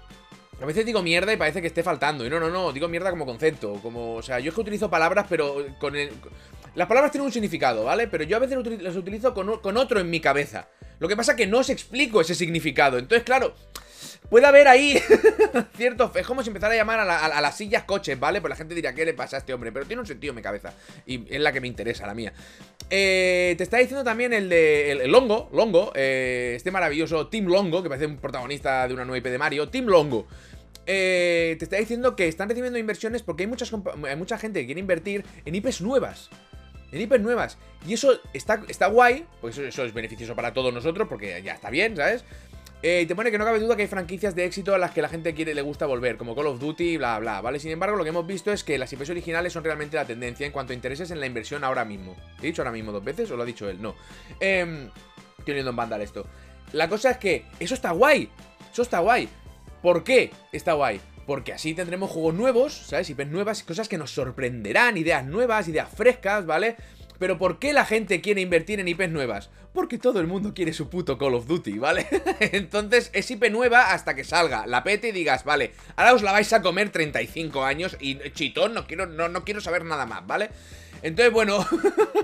A 0.62 0.66
veces 0.66 0.86
digo 0.86 1.02
mierda 1.02 1.34
y 1.34 1.38
parece 1.38 1.62
que 1.62 1.68
esté 1.68 1.84
faltando. 1.84 2.26
Y 2.26 2.30
no, 2.30 2.40
no, 2.40 2.50
no, 2.50 2.72
digo 2.72 2.88
mierda 2.88 3.10
como 3.10 3.26
concepto. 3.26 3.74
Como, 3.82 4.16
o 4.16 4.22
sea, 4.22 4.40
yo 4.40 4.50
es 4.50 4.56
que 4.56 4.62
utilizo 4.62 4.90
palabras, 4.90 5.26
pero 5.30 5.66
con 5.80 5.96
el. 5.96 6.12
Las 6.76 6.88
palabras 6.88 7.12
tienen 7.12 7.26
un 7.26 7.32
significado, 7.32 7.84
¿vale? 7.84 8.08
Pero 8.08 8.24
yo 8.24 8.38
a 8.38 8.40
veces 8.40 8.58
las 8.82 8.96
utilizo 8.96 9.34
con, 9.34 9.60
con 9.60 9.78
otro 9.78 10.00
en 10.00 10.10
mi 10.10 10.20
cabeza. 10.20 10.70
Lo 11.00 11.08
que 11.08 11.16
pasa 11.16 11.34
es 11.34 11.38
que 11.38 11.48
no 11.48 11.60
os 11.60 11.70
explico 11.70 12.22
ese 12.22 12.34
significado. 12.34 12.98
Entonces, 12.98 13.24
claro, 13.24 13.54
puede 14.30 14.46
haber 14.46 14.68
ahí 14.68 15.00
cierto... 15.78 16.12
Es 16.16 16.26
como 16.26 16.44
si 16.44 16.50
empezara 16.50 16.74
a 16.74 16.78
llamar 16.78 17.00
a, 17.00 17.42
las 17.42 17.58
sillas 17.58 17.84
coches, 17.84 18.20
¿vale? 18.20 18.42
Pues 18.42 18.50
la 18.50 18.56
gente 18.56 18.76
dirá, 18.76 18.94
¿qué 18.94 19.06
le 19.06 19.14
pasa 19.14 19.38
a 19.38 19.40
este 19.40 19.54
hombre? 19.54 19.72
Pero 19.72 19.86
tiene 19.86 20.02
un 20.02 20.08
sentido 20.08 20.32
en 20.32 20.36
mi 20.36 20.42
cabeza. 20.42 20.74
Y 21.06 21.34
es 21.34 21.42
la 21.42 21.52
que 21.52 21.62
me 21.62 21.68
interesa, 21.68 22.08
la 22.08 22.14
mía. 22.14 22.34
Eh, 22.90 23.56
te 23.58 23.64
está 23.64 23.78
diciendo 23.78 24.04
también 24.04 24.34
el 24.34 24.50
de... 24.50 24.92
El, 24.92 25.12
Longo, 25.12 25.50
Longo, 25.54 25.92
eh, 25.96 26.54
este 26.56 26.72
maravilloso 26.72 27.28
Team 27.28 27.46
Longo, 27.46 27.84
que 27.84 27.90
parece 27.90 28.06
un 28.06 28.18
protagonista 28.18 28.88
de 28.88 28.94
una 28.94 29.06
nueva 29.06 29.18
IP 29.20 29.32
de 29.32 29.38
Mario. 29.38 29.70
Team 29.70 29.86
Longo. 29.86 30.28
Eh, 30.86 31.56
te 31.60 31.66
está 31.66 31.78
diciendo 31.78 32.16
que 32.16 32.28
están 32.28 32.50
recibiendo 32.50 32.78
inversiones 32.78 33.24
porque 33.24 33.44
hay, 33.44 33.48
muchas, 33.48 33.72
hay 34.08 34.16
mucha 34.16 34.38
gente 34.38 34.60
que 34.60 34.66
quiere 34.66 34.82
invertir 34.82 35.24
en 35.46 35.56
IPs 35.56 35.82
nuevas. 35.82 36.30
En 36.92 37.02
IPs 37.02 37.22
nuevas. 37.22 37.58
Y 37.88 37.94
eso 37.94 38.20
está, 38.34 38.62
está 38.68 38.88
guay, 38.88 39.26
pues 39.42 39.58
eso, 39.58 39.68
eso, 39.68 39.86
es 39.86 39.94
beneficioso 39.94 40.36
para 40.36 40.54
todos 40.54 40.74
nosotros, 40.74 41.08
porque 41.08 41.42
ya 41.42 41.54
está 41.54 41.70
bien, 41.70 41.96
¿sabes? 41.96 42.24
Eh, 42.84 43.04
y 43.04 43.06
te 43.06 43.16
pone 43.16 43.32
que 43.32 43.38
no 43.38 43.46
cabe 43.46 43.60
duda 43.60 43.78
que 43.78 43.84
hay 43.84 43.88
franquicias 43.88 44.36
de 44.36 44.44
éxito 44.44 44.76
a 44.76 44.78
las 44.78 44.92
que 44.92 45.02
la 45.02 45.08
gente 45.08 45.34
quiere 45.34 45.56
le 45.56 45.62
gusta 45.62 45.86
volver, 45.86 46.18
como 46.18 46.36
Call 46.36 46.48
of 46.48 46.60
Duty, 46.60 46.98
bla, 46.98 47.18
bla, 47.18 47.40
¿vale? 47.40 47.58
Sin 47.58 47.72
embargo, 47.72 47.96
lo 47.96 48.04
que 48.04 48.10
hemos 48.10 48.28
visto 48.28 48.52
es 48.52 48.66
que 48.66 48.78
las 48.78 48.92
IPs 48.92 49.10
originales 49.10 49.54
son 49.54 49.64
realmente 49.64 49.96
la 49.96 50.04
tendencia 50.04 50.46
en 50.46 50.52
cuanto 50.52 50.74
a 50.74 50.76
intereses 50.76 51.10
en 51.10 51.22
la 51.22 51.26
inversión 51.26 51.64
ahora 51.64 51.86
mismo. 51.86 52.14
¿He 52.42 52.48
dicho 52.48 52.62
ahora 52.62 52.74
mismo 52.74 52.92
dos 52.92 53.02
veces 53.02 53.32
o 53.32 53.38
lo 53.38 53.44
ha 53.44 53.46
dicho 53.46 53.70
él? 53.70 53.82
No. 53.82 53.96
Eh, 54.42 54.90
estoy 55.40 55.54
viendo 55.54 55.70
en 55.70 55.78
bandar 55.78 56.02
esto. 56.02 56.28
La 56.74 56.90
cosa 56.90 57.12
es 57.12 57.18
que 57.20 57.46
eso 57.58 57.74
está 57.74 57.92
guay. 57.92 58.30
Eso 58.74 58.82
está 58.82 59.00
guay. 59.00 59.30
¿Por 59.82 60.04
qué 60.04 60.32
está 60.52 60.74
guay? 60.74 61.00
Porque 61.26 61.54
así 61.54 61.74
tendremos 61.74 62.12
juegos 62.12 62.34
nuevos, 62.34 62.74
¿sabes? 62.74 63.10
IPs 63.10 63.28
nuevas, 63.28 63.64
cosas 63.64 63.88
que 63.88 63.98
nos 63.98 64.12
sorprenderán, 64.12 64.98
ideas 64.98 65.26
nuevas, 65.26 65.70
ideas 65.70 65.88
frescas, 65.90 66.46
¿vale? 66.46 66.76
Pero 67.20 67.38
¿por 67.38 67.60
qué 67.60 67.74
la 67.74 67.86
gente 67.86 68.22
quiere 68.22 68.42
invertir 68.42 68.80
en 68.80 68.88
IPs 68.88 69.10
nuevas? 69.10 69.50
Porque 69.74 69.98
todo 69.98 70.20
el 70.20 70.28
mundo 70.28 70.54
quiere 70.54 70.74
su 70.74 70.90
puto 70.90 71.18
Call 71.18 71.36
of 71.36 71.48
Duty, 71.48 71.78
¿vale? 71.80 72.08
Entonces 72.40 73.10
es 73.14 73.30
IP 73.32 73.50
nueva 73.50 73.92
hasta 73.94 74.16
que 74.16 74.24
salga, 74.24 74.68
la 74.68 74.84
pete 74.84 75.10
y 75.10 75.12
digas, 75.12 75.44
vale, 75.44 75.74
ahora 75.96 76.14
os 76.14 76.22
la 76.22 76.32
vais 76.32 76.52
a 76.54 76.62
comer 76.62 76.90
35 76.90 77.64
años 77.64 77.98
y 78.00 78.18
chitón, 78.32 78.74
no 78.74 78.86
quiero, 78.86 79.06
no, 79.06 79.30
no 79.30 79.44
quiero 79.44 79.62
saber 79.62 79.86
nada 79.86 80.06
más, 80.06 80.26
¿vale? 80.28 80.50
Entonces, 81.04 81.34
bueno, 81.34 81.68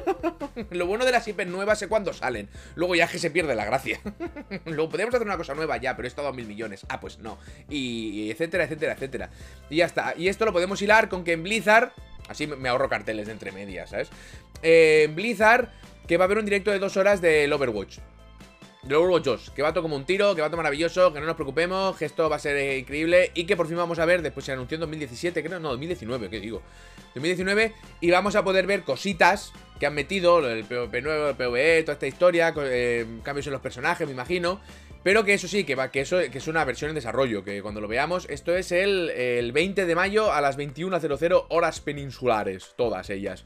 lo 0.71 0.87
bueno 0.87 1.05
de 1.05 1.11
las 1.11 1.27
IPs 1.27 1.47
nuevas 1.47 1.81
es 1.81 1.89
cuando 1.89 2.13
salen. 2.13 2.47
Luego 2.75 2.95
ya 2.95 3.07
que 3.07 3.19
se 3.19 3.29
pierde 3.29 3.53
la 3.53 3.65
gracia. 3.65 3.99
Luego 4.65 4.89
podemos 4.89 5.13
hacer 5.13 5.27
una 5.27 5.35
cosa 5.35 5.53
nueva 5.53 5.75
ya, 5.77 5.97
pero 5.97 6.07
he 6.07 6.09
estado 6.09 6.29
a 6.29 6.33
mil 6.33 6.47
millones. 6.47 6.85
Ah, 6.87 7.01
pues 7.01 7.19
no. 7.19 7.37
Y 7.69 8.31
etcétera, 8.31 8.63
etcétera, 8.63 8.93
etcétera. 8.93 9.29
Y 9.69 9.77
ya 9.77 9.85
está. 9.85 10.13
Y 10.17 10.29
esto 10.29 10.45
lo 10.45 10.53
podemos 10.53 10.81
hilar 10.81 11.09
con 11.09 11.25
que 11.25 11.33
en 11.33 11.43
Blizzard 11.43 11.91
Así 12.29 12.48
me 12.48 12.69
ahorro 12.69 12.88
carteles 12.88 13.25
de 13.25 13.33
entre 13.33 13.51
medias, 13.51 13.89
¿sabes? 13.89 14.09
Eh, 14.62 15.09
Blizzard, 15.13 15.69
que 16.07 16.17
va 16.17 16.24
a 16.24 16.27
haber 16.27 16.38
un 16.38 16.45
directo 16.45 16.71
de 16.71 16.79
dos 16.79 16.95
horas 16.95 17.21
del 17.21 17.51
Overwatch. 17.51 17.98
Del 18.83 18.95
Overwatch 18.95 19.24
2, 19.24 19.50
que 19.51 19.62
va 19.62 19.74
todo 19.74 19.81
como 19.81 19.95
un 19.95 20.05
tiro, 20.05 20.36
que 20.36 20.41
va 20.41 20.48
todo 20.48 20.57
maravilloso, 20.57 21.12
que 21.12 21.19
no 21.19 21.25
nos 21.25 21.36
preocupemos, 21.36 21.98
que 21.98 22.05
esto 22.05 22.29
va 22.29 22.38
a 22.38 22.39
ser 22.39 22.55
eh, 22.55 22.77
increíble 22.77 23.31
y 23.33 23.45
que 23.45 23.57
por 23.57 23.67
fin 23.67 23.75
vamos 23.75 24.00
a 24.00 24.05
ver, 24.05 24.21
después 24.21 24.45
se 24.45 24.53
anunció 24.53 24.75
en 24.75 24.81
2017, 24.81 25.43
creo, 25.43 25.59
no, 25.59 25.69
2019, 25.69 26.29
¿qué 26.29 26.39
digo? 26.39 26.62
2019 27.15 27.74
y 28.00 28.12
vamos 28.12 28.36
a 28.36 28.43
poder 28.43 28.67
ver 28.67 28.83
cositas 28.83 29.51
que 29.79 29.86
han 29.86 29.95
metido, 29.95 30.48
el 30.48 30.63
PvP 30.63 31.01
nuevo, 31.01 31.29
el 31.29 31.36
PvE, 31.36 31.83
toda 31.83 31.93
esta 31.93 32.07
historia, 32.07 32.53
eh, 32.57 33.05
cambios 33.24 33.48
en 33.48 33.53
los 33.53 33.62
personajes, 33.62 34.07
me 34.07 34.13
imagino. 34.13 34.59
Pero 35.09 35.23
que 35.23 35.33
eso 35.33 35.47
sí, 35.47 35.63
que, 35.63 35.73
va, 35.73 35.89
que 35.89 36.01
eso 36.01 36.19
que 36.31 36.37
es 36.37 36.47
una 36.47 36.63
versión 36.65 36.89
en 36.89 36.93
desarrollo, 36.93 37.43
que 37.43 37.63
cuando 37.63 37.81
lo 37.81 37.87
veamos, 37.87 38.27
esto 38.29 38.55
es 38.55 38.71
el, 38.71 39.09
el 39.09 39.51
20 39.53 39.87
de 39.87 39.95
mayo 39.95 40.31
a 40.31 40.39
las 40.39 40.55
21.00 40.55 41.47
horas 41.49 41.79
peninsulares, 41.79 42.75
todas 42.77 43.09
ellas. 43.09 43.43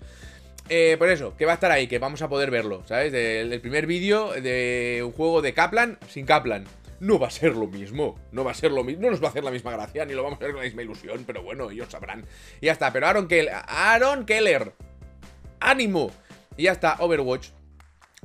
Eh, 0.67 0.98
por 1.00 1.10
eso, 1.10 1.38
que 1.38 1.46
va 1.46 1.53
a 1.53 1.55
estar 1.55 1.72
ahí, 1.72 1.88
que 1.88 2.00
vamos 2.00 2.22
a 2.22 2.27
poder 2.27 2.51
verlo, 2.51 2.84
¿sabes? 2.86 3.13
Del, 3.13 3.62
primer 3.62 3.88
vídeo 3.88 4.34
de 4.34 5.03
un 5.05 5.13
juego 5.13 5.41
de 5.41 5.53
Kaplan 5.53 6.00
sin 6.10 6.25
Kaplan. 6.25 6.65
No 7.00 7.17
va 7.17 7.27
a 7.27 7.32
ser 7.32 7.55
lo 7.55 7.67
mismo, 7.67 8.20
no 8.34 8.43
va 8.43 8.51
a 8.51 8.55
ser 8.55 8.72
lo 8.74 8.84
mismo, 8.84 9.03
no 9.03 9.12
nos 9.12 9.24
va 9.24 9.27
a 9.27 9.29
hacer 9.29 9.46
la 9.46 9.51
misma 9.51 9.72
gracia, 9.72 10.03
ni 10.05 10.15
lo 10.15 10.24
vamos 10.24 10.39
a 10.41 10.43
ver 10.43 10.51
con 10.51 10.60
la 10.60 10.65
misma 10.65 10.82
ilusión, 10.82 11.24
pero 11.25 11.43
bueno, 11.43 11.72
ellos 11.72 11.88
sabrán. 11.89 12.25
Y 12.60 12.65
ya 12.65 12.74
está, 12.74 12.91
pero 12.91 13.08
Aaron 13.08 13.29
Keller, 13.29 13.53
Aaron 13.70 14.25
Keller, 14.25 14.74
ánimo. 15.62 16.12
Y 16.58 16.63
ya 16.63 16.74
está, 16.74 16.98
Overwatch. 17.00 17.51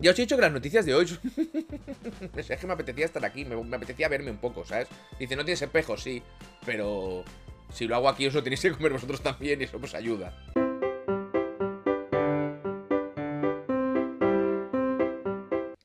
Ya 0.00 0.12
os 0.12 0.19
he 0.19 0.23
dicho 0.23 0.37
que 0.37 0.43
las 0.43 0.52
noticias 0.52 0.87
de 0.87 0.95
hoy... 0.95 1.07
es 2.37 2.47
que 2.47 2.67
me 2.67 2.73
apetecía 2.73 3.05
estar 3.05 3.25
aquí, 3.25 3.45
me, 3.45 3.57
apetecía 3.76 4.09
verme 4.09 4.31
un 4.31 4.38
poco, 4.38 4.64
¿sabes? 4.64 4.87
Dice, 5.19 5.35
no 5.35 5.45
tienes 5.45 5.62
espejo, 5.62 5.97
sí, 5.97 6.23
pero... 6.64 7.25
Si 7.73 7.87
lo 7.87 7.97
hago 7.97 8.09
aquí 8.09 8.26
os 8.26 8.33
lo 8.35 8.43
tenéis 8.43 8.62
que 8.62 8.73
comer 8.73 8.93
vosotros 8.93 9.21
también 9.21 9.61
y 9.61 9.64
eso 9.64 9.78
pues 9.78 9.95
ayuda. 9.95 10.35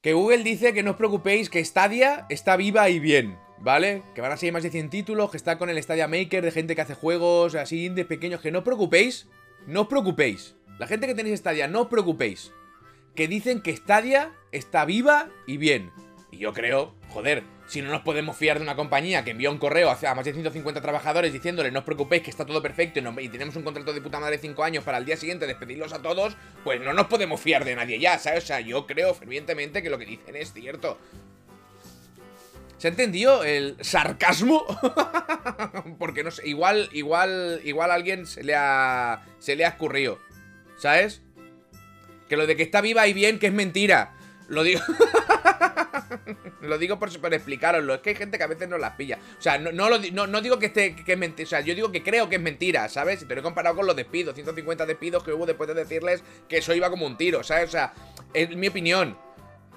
Que 0.01 0.13
Google 0.13 0.43
dice 0.43 0.73
que 0.73 0.83
no 0.83 0.91
os 0.91 0.97
preocupéis, 0.97 1.49
que 1.49 1.63
Stadia 1.65 2.25
está 2.29 2.55
viva 2.55 2.89
y 2.89 2.99
bien, 2.99 3.37
¿vale? 3.59 4.03
Que 4.15 4.21
van 4.21 4.31
a 4.31 4.37
seguir 4.37 4.53
más 4.53 4.63
de 4.63 4.69
100 4.69 4.91
títulos, 4.91 5.31
que 5.31 5.37
está 5.37 5.57
con 5.57 5.69
el 5.69 5.81
Stadia 5.81 6.07
Maker 6.07 6.43
de 6.43 6.51
gente 6.51 6.75
que 6.75 6.81
hace 6.81 6.93
juegos 6.93 7.55
así 7.55 7.89
de 7.89 8.05
pequeños, 8.05 8.39
que 8.41 8.51
no 8.51 8.59
os 8.59 8.65
preocupéis, 8.65 9.27
no 9.67 9.81
os 9.81 9.87
preocupéis. 9.87 10.55
La 10.79 10.87
gente 10.87 11.07
que 11.07 11.15
tenéis 11.15 11.39
Stadia, 11.39 11.67
no 11.67 11.81
os 11.81 11.87
preocupéis. 11.87 12.53
Que 13.15 13.27
dicen 13.27 13.61
que 13.61 13.75
Stadia 13.75 14.31
está 14.51 14.85
viva 14.85 15.29
y 15.45 15.57
bien. 15.57 15.91
Y 16.31 16.37
yo 16.37 16.53
creo, 16.53 16.95
joder, 17.09 17.43
si 17.67 17.81
no 17.81 17.89
nos 17.89 18.01
podemos 18.01 18.35
fiar 18.35 18.57
de 18.57 18.63
una 18.63 18.75
compañía 18.75 19.23
que 19.23 19.31
envió 19.31 19.51
un 19.51 19.57
correo 19.57 19.89
a 19.89 20.15
más 20.15 20.25
de 20.25 20.33
150 20.33 20.81
trabajadores 20.81 21.31
diciéndole 21.31 21.71
no 21.71 21.79
os 21.79 21.85
preocupéis 21.85 22.23
que 22.23 22.29
está 22.29 22.45
todo 22.45 22.61
perfecto 22.61 22.99
y, 23.19 23.29
tenemos 23.29 23.55
un 23.55 23.63
contrato 23.63 23.93
de 23.93 24.01
puta 24.01 24.19
madre 24.19 24.37
de 24.37 24.41
5 24.41 24.63
años 24.63 24.83
para 24.83 24.97
el 24.97 25.05
día 25.05 25.17
siguiente 25.17 25.47
despedirlos 25.47 25.93
a 25.93 26.01
todos, 26.01 26.35
pues 26.63 26.81
no 26.81 26.93
nos 26.93 27.07
podemos 27.07 27.39
fiar 27.39 27.65
de 27.65 27.75
nadie 27.75 27.99
ya, 27.99 28.17
¿sabes? 28.19 28.43
O 28.43 28.47
sea, 28.47 28.59
yo 28.59 28.85
creo 28.85 29.13
fervientemente 29.13 29.81
que 29.81 29.89
lo 29.89 29.97
que 29.97 30.05
dicen 30.05 30.35
es 30.35 30.53
cierto. 30.53 30.97
¿Se 32.77 32.87
ha 32.87 32.91
entendido 32.91 33.43
el 33.43 33.77
sarcasmo? 33.79 34.65
Porque 35.99 36.23
no 36.23 36.31
sé, 36.31 36.47
igual, 36.47 36.89
igual, 36.91 37.61
igual 37.63 37.91
a 37.91 37.93
alguien 37.93 38.25
se 38.25 38.43
le 38.43 38.55
ha, 38.55 39.25
se 39.39 39.55
le 39.55 39.65
ha 39.65 39.69
escurrido, 39.69 40.19
¿sabes? 40.77 41.21
Que 42.27 42.37
lo 42.37 42.47
de 42.47 42.55
que 42.55 42.63
está 42.63 42.81
viva 42.81 43.07
y 43.07 43.13
bien, 43.13 43.39
que 43.39 43.47
es 43.47 43.53
mentira. 43.53 44.13
Lo 44.47 44.63
digo... 44.63 44.81
lo 46.61 46.77
digo 46.77 46.99
por, 46.99 47.19
por, 47.19 47.33
explicaroslo. 47.33 47.95
Es 47.95 48.01
que 48.01 48.11
hay 48.11 48.15
gente 48.15 48.37
que 48.37 48.43
a 48.43 48.47
veces 48.47 48.67
no 48.67 48.77
las 48.77 48.95
pilla. 48.95 49.19
O 49.37 49.41
sea, 49.41 49.57
no, 49.57 49.71
no, 49.71 50.41
digo 50.41 50.59
que 50.59 50.67
esté 50.67 50.95
que 50.95 51.13
es 51.13 51.17
mentira. 51.17 51.45
O 51.45 51.49
sea, 51.49 51.61
yo 51.61 51.75
digo 51.75 51.91
que 51.91 52.03
creo 52.03 52.29
que 52.29 52.35
es 52.37 52.41
mentira, 52.41 52.87
¿sabes? 52.89 53.21
Y 53.21 53.25
te 53.25 53.35
lo 53.35 53.41
he 53.41 53.43
comparado 53.43 53.75
con 53.75 53.85
los 53.85 53.95
despidos. 53.95 54.35
150 54.35 54.85
despidos 54.85 55.23
que 55.23 55.33
hubo 55.33 55.45
después 55.45 55.67
de 55.67 55.73
decirles 55.73 56.23
que 56.47 56.57
eso 56.57 56.73
iba 56.73 56.89
como 56.89 57.05
un 57.05 57.17
tiro, 57.17 57.43
¿sabes? 57.43 57.69
O 57.69 57.71
sea, 57.71 57.93
es 58.33 58.55
mi 58.55 58.67
opinión. 58.67 59.17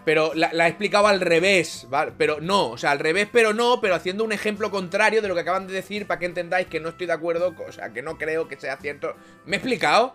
Pero 0.05 0.33
la, 0.35 0.51
he 0.53 0.69
explicado 0.69 1.09
al 1.09 1.21
revés, 1.21 1.87
¿vale? 1.91 2.13
Pero 2.17 2.41
no, 2.41 2.71
o 2.71 2.79
sea, 2.79 2.93
al 2.93 3.01
revés, 3.01 3.29
pero 3.33 3.53
no, 3.53 3.81
pero 3.81 3.97
haciendo 3.97 4.23
un 4.23 4.31
ejemplo 4.31 4.71
contrario 4.71 5.21
de 5.21 5.27
lo 5.27 5.35
que 5.35 5.41
acaban 5.41 5.67
de 5.67 5.75
decir 5.75 6.07
para 6.07 6.21
que 6.21 6.27
entendáis 6.27 6.69
que 6.69 6.79
no 6.79 6.91
estoy 6.91 7.09
de 7.09 7.15
acuerdo, 7.15 7.57
o 7.67 7.73
sea, 7.73 7.93
que 7.93 8.03
no 8.03 8.17
creo 8.17 8.47
que 8.47 8.57
sea 8.57 8.77
cierto. 8.77 9.17
¿Me 9.47 9.57
he 9.57 9.59
explicado? 9.59 10.15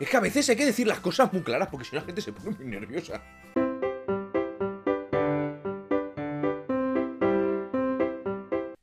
Es 0.00 0.08
que 0.08 0.16
a 0.16 0.20
veces 0.20 0.48
hay 0.48 0.56
que 0.56 0.66
decir 0.66 0.86
las 0.86 1.00
cosas 1.00 1.32
muy 1.32 1.42
claras 1.42 1.68
porque 1.68 1.84
si 1.84 1.94
no 1.94 2.00
la 2.00 2.06
gente 2.06 2.20
se 2.20 2.32
pone 2.32 2.50
muy 2.56 2.66
nerviosa. 2.66 3.22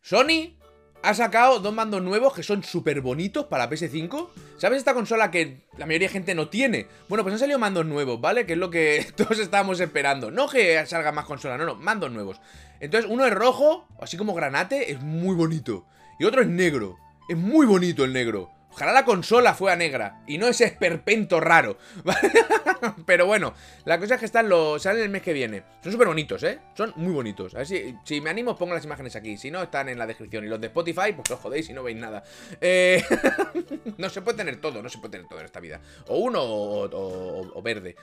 Sony 0.01 0.55
ha 1.03 1.13
sacado 1.13 1.59
dos 1.59 1.73
mandos 1.73 2.01
nuevos 2.01 2.33
que 2.33 2.43
son 2.43 2.63
súper 2.63 3.01
bonitos 3.01 3.45
para 3.45 3.69
PS5. 3.69 4.29
¿Sabes 4.57 4.79
esta 4.79 4.93
consola 4.93 5.31
que 5.31 5.67
la 5.77 5.85
mayoría 5.85 6.07
de 6.07 6.13
gente 6.13 6.35
no 6.35 6.49
tiene? 6.49 6.87
Bueno, 7.07 7.23
pues 7.23 7.33
han 7.33 7.39
salido 7.39 7.59
mandos 7.59 7.85
nuevos, 7.85 8.19
¿vale? 8.19 8.45
Que 8.45 8.53
es 8.53 8.59
lo 8.59 8.69
que 8.69 9.05
todos 9.15 9.39
estábamos 9.39 9.79
esperando. 9.79 10.31
No 10.31 10.49
que 10.49 10.85
salgan 10.85 11.15
más 11.15 11.25
consolas, 11.25 11.59
no, 11.59 11.65
no, 11.65 11.75
mandos 11.75 12.11
nuevos. 12.11 12.41
Entonces, 12.79 13.09
uno 13.09 13.25
es 13.25 13.33
rojo, 13.33 13.87
así 14.01 14.17
como 14.17 14.33
granate, 14.33 14.91
es 14.91 15.01
muy 15.01 15.35
bonito. 15.35 15.85
Y 16.19 16.25
otro 16.25 16.41
es 16.41 16.47
negro, 16.47 16.97
es 17.29 17.37
muy 17.37 17.65
bonito 17.65 18.03
el 18.03 18.13
negro. 18.13 18.49
Ojalá 18.71 18.93
la 18.93 19.03
consola 19.03 19.53
fuera 19.55 19.75
negra 19.75 20.21
y 20.27 20.37
no 20.37 20.47
ese 20.47 20.65
esperpento 20.65 21.39
raro. 21.39 21.77
Pero 23.05 23.25
bueno, 23.25 23.53
la 23.85 23.99
cosa 23.99 24.15
es 24.15 24.19
que 24.19 24.25
están 24.25 24.47
los. 24.47 24.81
salen 24.81 25.03
el 25.03 25.09
mes 25.09 25.21
que 25.21 25.33
viene. 25.33 25.63
Son 25.83 25.91
súper 25.91 26.07
bonitos, 26.07 26.43
¿eh? 26.43 26.59
Son 26.75 26.93
muy 26.95 27.11
bonitos. 27.11 27.55
A 27.55 27.59
ver 27.59 27.67
si, 27.67 27.95
si 28.03 28.21
me 28.21 28.29
animo, 28.29 28.55
pongo 28.55 28.73
las 28.73 28.85
imágenes 28.85 29.15
aquí. 29.15 29.37
Si 29.37 29.51
no, 29.51 29.63
están 29.63 29.89
en 29.89 29.97
la 29.97 30.05
descripción. 30.05 30.45
Y 30.45 30.47
los 30.47 30.61
de 30.61 30.67
Spotify, 30.67 31.13
pues 31.15 31.29
os 31.31 31.39
jodéis 31.39 31.69
y 31.69 31.73
no 31.73 31.83
veis 31.83 31.97
nada. 31.97 32.23
Eh... 32.61 33.03
no 33.97 34.09
se 34.09 34.21
puede 34.21 34.37
tener 34.37 34.61
todo, 34.61 34.81
no 34.81 34.89
se 34.89 34.99
puede 34.99 35.11
tener 35.11 35.27
todo 35.27 35.39
en 35.39 35.45
esta 35.45 35.59
vida. 35.59 35.81
O 36.07 36.17
uno 36.17 36.39
o, 36.41 37.61
verde. 37.61 37.95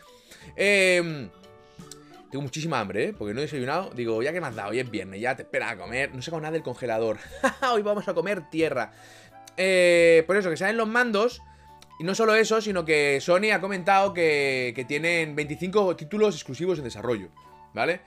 Eh. 0.56 1.28
Tengo 2.30 2.42
muchísima 2.42 2.80
hambre, 2.80 3.04
¿eh? 3.04 3.14
Porque 3.16 3.32
no 3.32 3.40
he 3.40 3.44
desayunado. 3.44 3.90
Digo, 3.94 4.20
ya 4.22 4.32
que 4.32 4.40
me 4.40 4.48
has 4.48 4.54
dado, 4.54 4.70
hoy 4.70 4.80
es 4.80 4.90
viernes, 4.90 5.20
ya 5.20 5.36
te 5.36 5.42
espera 5.42 5.70
a 5.70 5.76
comer. 5.76 6.12
No 6.14 6.20
sacado 6.20 6.40
nada 6.40 6.52
del 6.52 6.62
congelador. 6.62 7.18
hoy 7.72 7.82
vamos 7.82 8.08
a 8.08 8.14
comer 8.14 8.50
tierra. 8.50 8.92
Eh, 9.56 10.24
por 10.26 10.36
eso, 10.36 10.50
que 10.50 10.56
salen 10.56 10.76
los 10.76 10.88
mandos. 10.88 11.42
Y 11.98 12.04
no 12.04 12.14
solo 12.14 12.34
eso, 12.34 12.60
sino 12.60 12.84
que 12.84 13.20
Sony 13.20 13.52
ha 13.54 13.60
comentado 13.60 14.12
que, 14.12 14.84
tienen 14.86 15.34
25 15.34 15.96
títulos 15.96 16.34
exclusivos 16.34 16.78
en 16.78 16.84
desarrollo, 16.84 17.30
¿vale? 17.72 18.00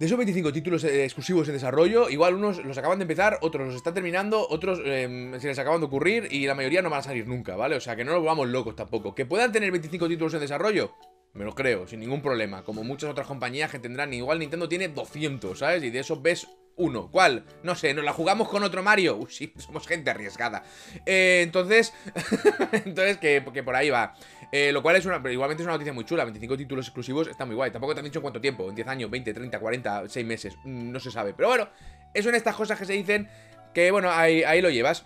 De 0.00 0.06
esos 0.06 0.18
25 0.18 0.52
títulos 0.52 0.82
eh, 0.82 1.04
exclusivos 1.04 1.46
en 1.46 1.54
desarrollo, 1.54 2.08
igual 2.08 2.34
unos 2.34 2.64
los 2.64 2.76
acaban 2.78 2.98
de 2.98 3.02
empezar, 3.02 3.38
otros 3.42 3.66
los 3.66 3.76
están 3.76 3.94
terminando, 3.94 4.44
otros 4.48 4.80
em, 4.84 5.38
se 5.38 5.48
les 5.48 5.58
acaban 5.58 5.78
de 5.78 5.86
ocurrir 5.86 6.26
y 6.30 6.46
la 6.46 6.54
mayoría 6.54 6.82
no 6.82 6.90
van 6.90 7.00
a 7.00 7.02
salir 7.02 7.28
nunca, 7.28 7.54
¿vale? 7.54 7.76
O 7.76 7.80
sea, 7.80 7.94
que 7.94 8.04
no 8.04 8.12
nos 8.12 8.24
vamos 8.24 8.48
locos 8.48 8.74
tampoco. 8.74 9.14
¿Que 9.14 9.26
puedan 9.26 9.52
tener 9.52 9.70
25 9.70 10.08
títulos 10.08 10.34
en 10.34 10.40
desarrollo? 10.40 10.96
Me 11.34 11.44
lo 11.44 11.54
creo, 11.54 11.86
sin 11.86 12.00
ningún 12.00 12.22
problema. 12.22 12.64
Como 12.64 12.82
muchas 12.82 13.10
otras 13.10 13.26
compañías 13.26 13.70
que 13.70 13.78
tendrán, 13.78 14.12
igual 14.12 14.40
Nintendo 14.40 14.68
tiene 14.68 14.88
200, 14.88 15.58
¿sabes? 15.58 15.84
Y 15.84 15.90
de 15.90 16.00
esos 16.00 16.20
ves 16.20 16.48
uno. 16.80 17.08
¿Cuál? 17.10 17.44
No 17.62 17.74
sé, 17.74 17.94
¿nos 17.94 18.04
la 18.04 18.12
jugamos 18.12 18.48
con 18.48 18.62
otro 18.64 18.82
Mario? 18.82 19.16
Uy, 19.16 19.30
sí, 19.30 19.52
somos 19.58 19.86
gente 19.86 20.10
arriesgada. 20.10 20.64
Eh, 21.06 21.40
entonces, 21.42 21.92
entonces 22.84 23.18
que, 23.18 23.42
por 23.42 23.76
ahí 23.76 23.90
va. 23.90 24.14
Eh, 24.50 24.72
lo 24.72 24.82
cual 24.82 24.96
es 24.96 25.06
una, 25.06 25.22
pero 25.22 25.32
igualmente 25.32 25.62
es 25.62 25.66
una 25.66 25.74
noticia 25.74 25.92
muy 25.92 26.04
chula. 26.04 26.24
25 26.24 26.56
títulos 26.56 26.86
exclusivos 26.86 27.28
está 27.28 27.44
muy 27.44 27.54
guay. 27.54 27.70
Tampoco 27.70 27.94
te 27.94 28.00
han 28.00 28.06
dicho 28.06 28.20
cuánto 28.20 28.40
tiempo. 28.40 28.68
En 28.68 28.74
10 28.74 28.88
años, 28.88 29.10
20, 29.10 29.32
30, 29.32 29.60
40, 29.60 30.08
6 30.08 30.26
meses. 30.26 30.56
Mm, 30.64 30.90
no 30.90 30.98
se 30.98 31.10
sabe. 31.10 31.34
Pero 31.34 31.48
bueno, 31.48 31.68
eso 32.14 32.28
en 32.30 32.34
estas 32.34 32.56
cosas 32.56 32.78
que 32.78 32.84
se 32.84 32.94
dicen 32.94 33.28
que, 33.74 33.90
bueno, 33.90 34.10
ahí, 34.10 34.60
lo 34.60 34.70
llevas. 34.70 35.04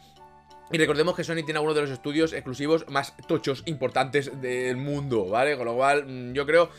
Y 0.72 0.78
recordemos 0.78 1.14
que 1.14 1.24
Sony 1.24 1.44
tiene 1.44 1.60
uno 1.60 1.74
de 1.74 1.82
los 1.82 1.90
estudios 1.90 2.32
exclusivos 2.32 2.86
más 2.88 3.14
tochos 3.28 3.62
importantes 3.66 4.40
del 4.40 4.76
mundo, 4.76 5.26
¿vale? 5.26 5.56
Con 5.56 5.66
lo 5.66 5.74
cual, 5.74 6.06
mm, 6.06 6.32
yo 6.32 6.46
creo... 6.46 6.70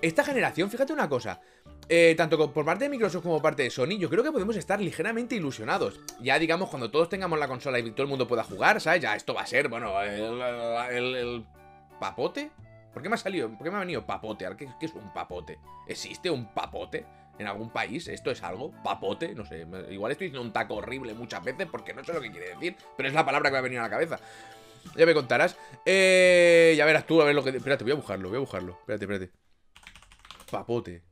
Esta 0.00 0.22
generación, 0.22 0.70
fíjate 0.70 0.92
una 0.92 1.08
cosa 1.08 1.40
eh, 1.88 2.14
tanto 2.16 2.52
por 2.52 2.64
parte 2.64 2.84
de 2.84 2.90
Microsoft 2.90 3.22
como 3.22 3.36
por 3.36 3.42
parte 3.42 3.62
de 3.62 3.70
Sony, 3.70 3.98
yo 3.98 4.10
creo 4.10 4.22
que 4.22 4.30
podemos 4.30 4.56
estar 4.56 4.80
ligeramente 4.80 5.34
ilusionados. 5.34 6.00
Ya 6.20 6.38
digamos, 6.38 6.68
cuando 6.68 6.90
todos 6.90 7.08
tengamos 7.08 7.38
la 7.38 7.48
consola 7.48 7.78
y 7.78 7.90
todo 7.92 8.02
el 8.02 8.08
mundo 8.08 8.28
pueda 8.28 8.44
jugar, 8.44 8.80
¿sabes? 8.80 9.02
Ya 9.02 9.16
esto 9.16 9.32
va 9.32 9.42
a 9.42 9.46
ser, 9.46 9.68
bueno, 9.68 10.00
el, 10.02 11.46
papote. 11.98 12.50
¿Por 12.92 13.02
qué 13.02 13.08
me 13.08 13.14
ha 13.14 13.18
salido? 13.18 13.48
¿Por 13.50 13.64
qué 13.64 13.70
me 13.70 13.76
ha 13.76 13.80
venido 13.80 14.04
papote? 14.04 14.46
¿Qué, 14.56 14.68
¿Qué, 14.78 14.86
es 14.86 14.92
un 14.92 15.12
papote? 15.12 15.58
¿Existe 15.86 16.30
un 16.30 16.52
papote 16.52 17.06
en 17.38 17.46
algún 17.46 17.70
país? 17.70 18.06
¿Esto 18.08 18.30
es 18.30 18.42
algo? 18.42 18.72
¿Papote? 18.82 19.34
No 19.34 19.44
sé. 19.44 19.66
Igual 19.90 20.12
estoy 20.12 20.26
diciendo 20.26 20.42
un 20.42 20.52
taco 20.52 20.76
horrible 20.76 21.14
muchas 21.14 21.42
veces 21.42 21.66
porque 21.70 21.94
no 21.94 22.04
sé 22.04 22.12
lo 22.12 22.20
que 22.20 22.30
quiere 22.30 22.50
decir, 22.50 22.76
pero 22.96 23.08
es 23.08 23.14
la 23.14 23.24
palabra 23.24 23.48
que 23.48 23.52
me 23.52 23.58
ha 23.58 23.62
venido 23.62 23.80
a 23.82 23.84
la 23.86 23.90
cabeza. 23.90 24.18
Ya 24.96 25.06
me 25.06 25.14
contarás. 25.14 25.56
Eh, 25.86 26.74
ya 26.76 26.84
verás 26.84 27.06
tú 27.06 27.20
a 27.22 27.24
ver 27.24 27.34
lo 27.34 27.42
que... 27.42 27.50
Espérate, 27.50 27.84
voy 27.84 27.92
a 27.92 27.96
buscarlo, 27.96 28.28
voy 28.28 28.36
a 28.36 28.40
buscarlo. 28.40 28.72
Espérate, 28.80 29.04
espérate. 29.04 29.32
Papote. 30.50 31.07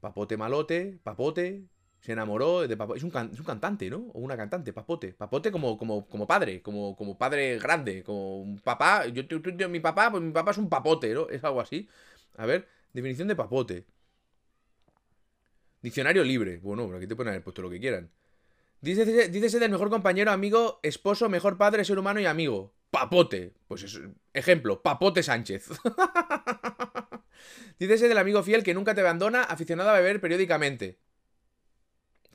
Papote 0.00 0.36
malote, 0.36 0.98
papote, 1.02 1.64
se 2.00 2.12
enamoró 2.12 2.66
de 2.66 2.76
papote. 2.76 2.98
Es 2.98 3.04
un, 3.04 3.12
es 3.32 3.38
un 3.38 3.44
cantante, 3.44 3.90
¿no? 3.90 3.98
O 4.14 4.20
una 4.20 4.36
cantante, 4.36 4.72
papote. 4.72 5.12
Papote 5.12 5.52
como, 5.52 5.76
como, 5.76 6.06
como 6.08 6.26
padre, 6.26 6.62
como, 6.62 6.96
como 6.96 7.18
padre 7.18 7.58
grande, 7.58 8.02
como 8.02 8.40
un 8.40 8.58
papá. 8.58 9.06
Yo, 9.06 9.22
yo, 9.22 9.68
mi 9.68 9.80
papá, 9.80 10.10
pues 10.10 10.22
mi 10.22 10.32
papá 10.32 10.52
es 10.52 10.58
un 10.58 10.68
papote, 10.68 11.12
¿no? 11.12 11.28
Es 11.28 11.44
algo 11.44 11.60
así. 11.60 11.88
A 12.36 12.46
ver, 12.46 12.66
definición 12.92 13.28
de 13.28 13.36
papote. 13.36 13.86
Diccionario 15.82 16.24
libre. 16.24 16.58
Bueno, 16.58 16.94
aquí 16.96 17.06
te 17.06 17.16
pueden 17.16 17.30
haber 17.30 17.44
puesto 17.44 17.62
lo 17.62 17.70
que 17.70 17.80
quieran. 17.80 18.10
Dícese, 18.80 19.58
del 19.58 19.70
mejor 19.70 19.90
compañero, 19.90 20.30
amigo, 20.30 20.80
esposo, 20.82 21.28
mejor 21.28 21.58
padre, 21.58 21.84
ser 21.84 21.98
humano 21.98 22.20
y 22.20 22.26
amigo. 22.26 22.72
Papote. 22.90 23.52
Pues 23.68 23.82
es, 23.82 24.00
ejemplo, 24.32 24.82
Papote 24.82 25.22
Sánchez. 25.22 25.68
Dícese 27.78 28.08
del 28.08 28.18
amigo 28.18 28.42
fiel 28.42 28.62
que 28.62 28.74
nunca 28.74 28.94
te 28.94 29.00
abandona, 29.00 29.42
aficionado 29.42 29.90
a 29.90 29.94
beber 29.94 30.20
periódicamente. 30.20 30.98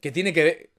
¿Qué 0.01 0.12
tiene 0.12 0.33
que 0.33 0.43
ver? 0.43 0.69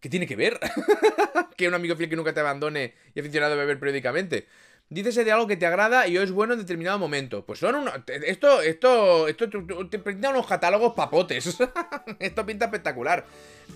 ¿Qué 0.00 0.08
tiene 0.08 0.26
que 0.26 0.36
ver? 0.36 0.60
que 1.56 1.68
un 1.68 1.74
amigo 1.74 1.96
fiel 1.96 2.10
que 2.10 2.16
nunca 2.16 2.34
te 2.34 2.40
abandone 2.40 2.94
y 3.14 3.20
aficionado 3.20 3.54
a 3.54 3.56
beber 3.56 3.78
periódicamente. 3.78 4.46
Dícese 4.90 5.24
de 5.24 5.32
algo 5.32 5.46
que 5.46 5.56
te 5.56 5.66
agrada 5.66 6.06
y 6.06 6.18
o 6.18 6.22
es 6.22 6.30
bueno 6.30 6.52
en 6.52 6.60
determinado 6.60 6.98
momento. 6.98 7.44
Pues 7.44 7.58
son 7.58 7.74
unos... 7.74 7.94
Esto, 8.06 8.60
esto, 8.60 9.26
esto, 9.26 9.48
te 9.90 9.98
pinta 9.98 10.28
unos 10.28 10.46
catálogos 10.46 10.92
papotes. 10.92 11.58
esto 12.18 12.46
pinta 12.46 12.66
espectacular. 12.66 13.24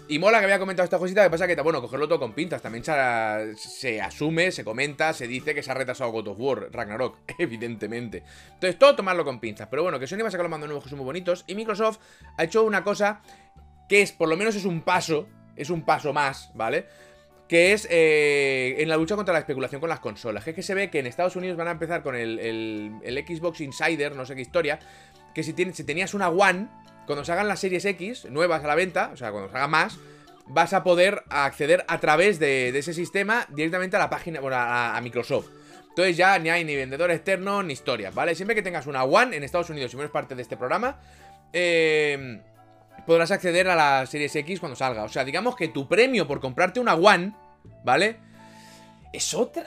Y 0.06 0.18
mola 0.18 0.38
que 0.38 0.44
había 0.44 0.58
comentado 0.58 0.84
esta 0.84 0.98
cosita, 0.98 1.24
que 1.24 1.30
pasa 1.30 1.46
que, 1.46 1.60
bueno, 1.62 1.80
cogerlo 1.80 2.06
todo 2.06 2.20
con 2.20 2.34
pintas. 2.34 2.60
También 2.60 2.84
se, 2.84 4.00
asume, 4.00 4.52
se 4.52 4.64
comenta, 4.64 5.14
se 5.14 5.26
dice 5.26 5.54
que 5.54 5.62
se 5.62 5.70
ha 5.70 5.74
retrasado 5.74 6.10
God 6.12 6.28
of 6.28 6.38
War, 6.38 6.68
Ragnarok, 6.70 7.18
evidentemente. 7.38 8.22
Entonces, 8.54 8.78
todo 8.78 8.94
tomarlo 8.94 9.24
con 9.24 9.40
pinzas. 9.40 9.68
Pero 9.68 9.82
bueno, 9.82 9.98
que 9.98 10.06
Sony 10.06 10.18
va 10.22 10.28
a 10.28 10.30
sacar 10.30 10.44
los 10.44 10.50
mandos 10.50 10.68
nuevos 10.68 10.84
que 10.84 10.90
son 10.90 10.98
muy 10.98 11.06
bonitos. 11.06 11.42
Y 11.46 11.54
Microsoft 11.54 11.98
ha 12.36 12.44
hecho 12.44 12.64
una 12.64 12.84
cosa 12.84 13.22
que 13.88 14.02
es, 14.02 14.12
por 14.12 14.28
lo 14.28 14.36
menos 14.36 14.54
es 14.56 14.66
un 14.66 14.82
paso, 14.82 15.26
es 15.56 15.70
un 15.70 15.82
paso 15.86 16.12
más, 16.12 16.50
¿vale? 16.54 16.86
Que 17.48 17.72
es 17.72 17.88
eh, 17.90 18.76
en 18.78 18.88
la 18.88 18.96
lucha 18.96 19.16
contra 19.16 19.32
la 19.32 19.40
especulación 19.40 19.80
con 19.80 19.88
las 19.88 20.00
consolas. 20.00 20.44
Que 20.44 20.50
es 20.50 20.56
que 20.56 20.62
se 20.62 20.74
ve 20.74 20.90
que 20.90 20.98
en 20.98 21.06
Estados 21.06 21.34
Unidos 21.34 21.56
van 21.56 21.68
a 21.68 21.72
empezar 21.72 22.02
con 22.02 22.14
el, 22.14 22.92
Xbox 23.26 23.62
Insider, 23.62 24.14
no 24.14 24.26
sé 24.26 24.34
qué 24.34 24.42
historia, 24.42 24.78
que 25.34 25.42
si, 25.42 25.54
tienes, 25.54 25.76
si 25.76 25.84
tenías 25.84 26.12
una 26.12 26.28
One, 26.28 26.68
cuando 27.06 27.24
se 27.24 27.32
hagan 27.32 27.48
las 27.48 27.60
series 27.60 27.86
X 27.86 28.26
nuevas 28.26 28.62
a 28.62 28.66
la 28.66 28.74
venta, 28.74 29.10
o 29.14 29.16
sea, 29.16 29.30
cuando 29.30 29.50
se 29.50 29.56
haga 29.56 29.66
más, 29.66 29.98
vas 30.46 30.74
a 30.74 30.84
poder 30.84 31.22
acceder 31.30 31.84
a 31.88 31.98
través 32.00 32.38
de, 32.38 32.68
ese 32.68 32.92
sistema 32.92 33.46
directamente 33.48 33.96
a 33.96 33.98
la 33.98 34.10
página, 34.10 34.40
bueno, 34.40 34.56
a, 34.58 34.98
Microsoft. 35.02 35.48
Entonces 35.88 36.16
ya 36.16 36.38
ni 36.38 36.50
hay 36.50 36.64
ni 36.64 36.76
vendedor 36.76 37.10
externo 37.10 37.62
ni 37.62 37.72
historias, 37.72 38.14
¿vale? 38.14 38.34
Siempre 38.34 38.54
que 38.54 38.62
tengas 38.62 38.86
una 38.86 39.04
One 39.04 39.36
en 39.36 39.42
Estados 39.42 39.70
Unidos, 39.70 39.90
si 39.90 39.96
no 39.96 40.02
eres 40.02 40.12
parte 40.12 40.34
de 40.34 40.42
este 40.42 40.56
programa, 40.56 41.00
eh, 41.52 42.40
podrás 43.08 43.30
acceder 43.30 43.66
a 43.70 43.74
la 43.74 44.04
Series 44.04 44.36
X 44.36 44.60
cuando 44.60 44.76
salga. 44.76 45.02
O 45.02 45.08
sea, 45.08 45.24
digamos 45.24 45.56
que 45.56 45.68
tu 45.68 45.88
premio 45.88 46.28
por 46.28 46.40
comprarte 46.40 46.78
una 46.78 46.94
One, 46.94 47.32
¿vale? 47.82 48.18
Es 49.14 49.32
otra. 49.32 49.66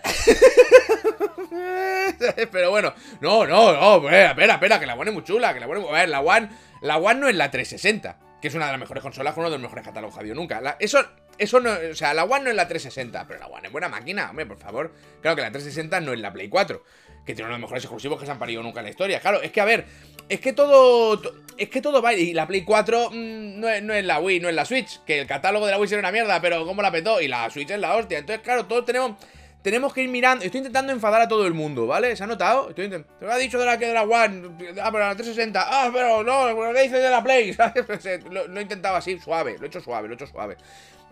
Pero 2.52 2.70
bueno, 2.70 2.94
no, 3.20 3.48
no, 3.48 3.74
no, 3.74 4.10
espera, 4.10 4.54
espera, 4.54 4.80
que 4.80 4.86
la 4.86 4.94
One 4.94 5.10
es 5.10 5.14
muy 5.16 5.24
chula, 5.24 5.56
que 5.56 5.60
la 5.60 5.66
One 5.66 5.90
A 5.90 5.92
ver, 5.92 6.10
la 6.10 6.22
One, 6.22 6.50
la 6.82 6.98
One 6.98 7.20
no 7.20 7.28
es 7.30 7.36
la 7.36 7.50
360, 7.50 8.20
que 8.40 8.48
es 8.48 8.54
una 8.54 8.68
de 8.68 8.74
las 8.74 8.80
mejores 8.80 9.02
consolas 9.02 9.34
con 9.34 9.42
uno 9.42 9.50
de 9.50 9.56
los 9.56 9.64
mejores 9.64 9.86
catálogos 9.86 10.14
que 10.14 10.20
ha 10.20 10.22
habido 10.22 10.36
nunca. 10.36 10.78
eso, 10.78 11.04
eso 11.40 11.60
no, 11.60 11.72
o 11.92 11.96
sea, 11.96 12.14
la 12.14 12.26
One 12.26 12.44
no 12.44 12.50
es 12.52 12.56
la 12.56 12.68
360, 12.68 13.26
pero 13.28 13.40
la 13.40 13.48
One 13.48 13.70
es 13.70 13.72
buena 13.72 13.90
máquina, 13.90 14.30
hombre, 14.30 14.46
por 14.46 14.60
favor. 14.60 14.94
Claro 15.20 15.36
que 15.36 15.42
la 15.42 15.52
360 15.52 16.00
no 16.02 16.14
es 16.14 16.20
la 16.20 16.32
Play 16.32 16.48
4, 16.48 16.84
que 17.26 17.36
tiene 17.36 17.48
uno 17.48 17.56
de 17.56 17.62
los 17.62 17.70
mejores 17.70 17.84
exclusivos 17.84 18.20
que 18.20 18.26
se 18.26 18.32
han 18.32 18.40
parido 18.40 18.64
nunca 18.64 18.80
en 18.80 18.86
la 18.86 18.90
historia. 18.90 19.20
Claro, 19.20 19.42
es 19.42 19.52
que 19.52 19.62
a 19.62 19.66
ver, 19.66 19.86
es 20.30 20.40
que 20.40 20.54
todo. 20.54 21.22
Es 21.58 21.70
que 21.70 21.82
todo 21.82 22.02
va. 22.02 22.14
Y 22.14 22.34
la 22.34 22.48
Play 22.48 22.64
4 22.64 23.12
mm, 23.12 23.60
no, 23.60 23.70
es, 23.70 23.84
no, 23.84 23.94
es, 23.94 24.04
la 24.06 24.20
Wii, 24.20 24.40
no 24.40 24.50
es 24.50 24.56
la 24.56 24.66
Switch. 24.66 25.04
Que 25.06 25.20
el 25.20 25.28
catálogo 25.28 25.66
de 25.66 25.74
la 25.74 25.78
Wii 25.78 25.90
era 25.92 26.00
una 26.00 26.12
mierda, 26.12 26.42
pero 26.42 26.66
¿cómo 26.66 26.82
la 26.82 26.92
petó? 26.92 27.22
Y 27.22 27.28
la 27.28 27.50
Switch 27.50 27.70
es 27.70 27.80
la 27.80 27.96
hostia. 27.96 28.20
Entonces, 28.20 28.44
claro, 28.44 28.66
todos 28.66 28.86
tenemos. 28.86 29.18
Tenemos 29.62 29.94
que 29.94 30.02
ir 30.02 30.10
mirando. 30.10 30.44
Estoy 30.44 30.60
intentando 30.60 30.92
enfadar 30.92 31.22
a 31.22 31.28
todo 31.28 31.46
el 31.46 31.54
mundo, 31.54 31.86
¿vale? 31.86 32.16
¿Se 32.16 32.24
ha 32.24 32.28
notado? 32.28 32.70
Estoy. 32.70 32.90
Te 32.90 33.06
lo 33.20 33.32
ha 33.32 33.38
dicho 33.38 33.60
de 33.60 33.66
la 33.66 33.78
que 33.78 33.86
de 33.86 33.94
la 33.94 34.04
One. 34.04 34.50
Ah, 34.82 34.90
pero 34.92 35.06
la 35.06 35.16
360. 35.16 35.66
Ah, 35.68 35.92
pero 35.94 36.24
no, 36.24 36.50
lo 36.50 36.74
que 36.74 36.82
dice 36.82 36.98
de 36.98 37.10
la 37.10 37.22
Play. 37.22 37.56
Lo, 38.32 38.48
lo 38.48 38.60
he 38.60 38.64
intentado 38.64 38.96
así, 38.96 39.20
suave. 39.20 39.58
Lo 39.60 39.66
he 39.66 39.68
hecho 39.68 39.82
suave, 39.82 40.08
lo 40.08 40.14
he 40.14 40.16
hecho 40.16 40.26
suave. 40.28 40.58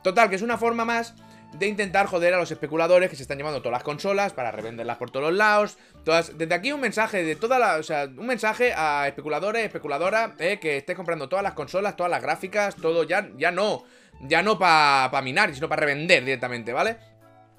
Total, 0.01 0.29
que 0.29 0.37
es 0.37 0.41
una 0.41 0.57
forma 0.57 0.85
más 0.85 1.13
de 1.53 1.67
intentar 1.67 2.05
joder 2.05 2.33
a 2.33 2.37
los 2.37 2.51
especuladores 2.51 3.09
que 3.09 3.15
se 3.15 3.23
están 3.23 3.37
llevando 3.37 3.61
todas 3.61 3.73
las 3.73 3.83
consolas 3.83 4.33
para 4.33 4.51
revenderlas 4.51 4.97
por 4.97 5.09
todos 5.09 5.27
los 5.29 5.37
lados. 5.37 5.77
Todas, 6.03 6.37
desde 6.37 6.53
aquí 6.53 6.71
un 6.71 6.81
mensaje 6.81 7.23
de 7.23 7.35
toda 7.35 7.59
la, 7.59 7.77
o 7.77 7.83
sea, 7.83 8.05
un 8.05 8.27
mensaje 8.27 8.73
a 8.75 9.07
especuladores, 9.07 9.65
especuladoras, 9.65 10.31
eh, 10.39 10.59
que 10.59 10.77
estés 10.77 10.95
comprando 10.95 11.27
todas 11.27 11.43
las 11.43 11.53
consolas, 11.53 11.95
todas 11.95 12.09
las 12.09 12.21
gráficas, 12.21 12.75
todo 12.75 13.03
ya, 13.03 13.29
ya 13.37 13.51
no, 13.51 13.83
ya 14.21 14.43
no 14.43 14.59
para 14.59 15.09
pa 15.11 15.21
minar, 15.21 15.53
sino 15.53 15.67
para 15.67 15.81
revender 15.81 16.23
directamente, 16.23 16.71
¿vale? 16.71 16.97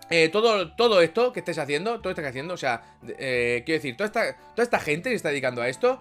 Eh, 0.08 0.28
todo, 0.28 0.74
todo 0.74 1.02
esto 1.02 1.32
que 1.32 1.40
estés 1.40 1.58
haciendo, 1.58 2.00
todo 2.00 2.10
esto 2.10 2.22
que 2.22 2.28
haciendo, 2.28 2.54
o 2.54 2.56
sea, 2.56 2.82
eh, 3.18 3.62
quiero 3.64 3.78
decir, 3.78 3.96
toda 3.96 4.06
esta, 4.06 4.36
toda 4.54 4.64
esta 4.64 4.80
gente 4.80 5.10
que 5.10 5.16
está 5.16 5.28
dedicando 5.28 5.62
a 5.62 5.68
esto, 5.68 6.00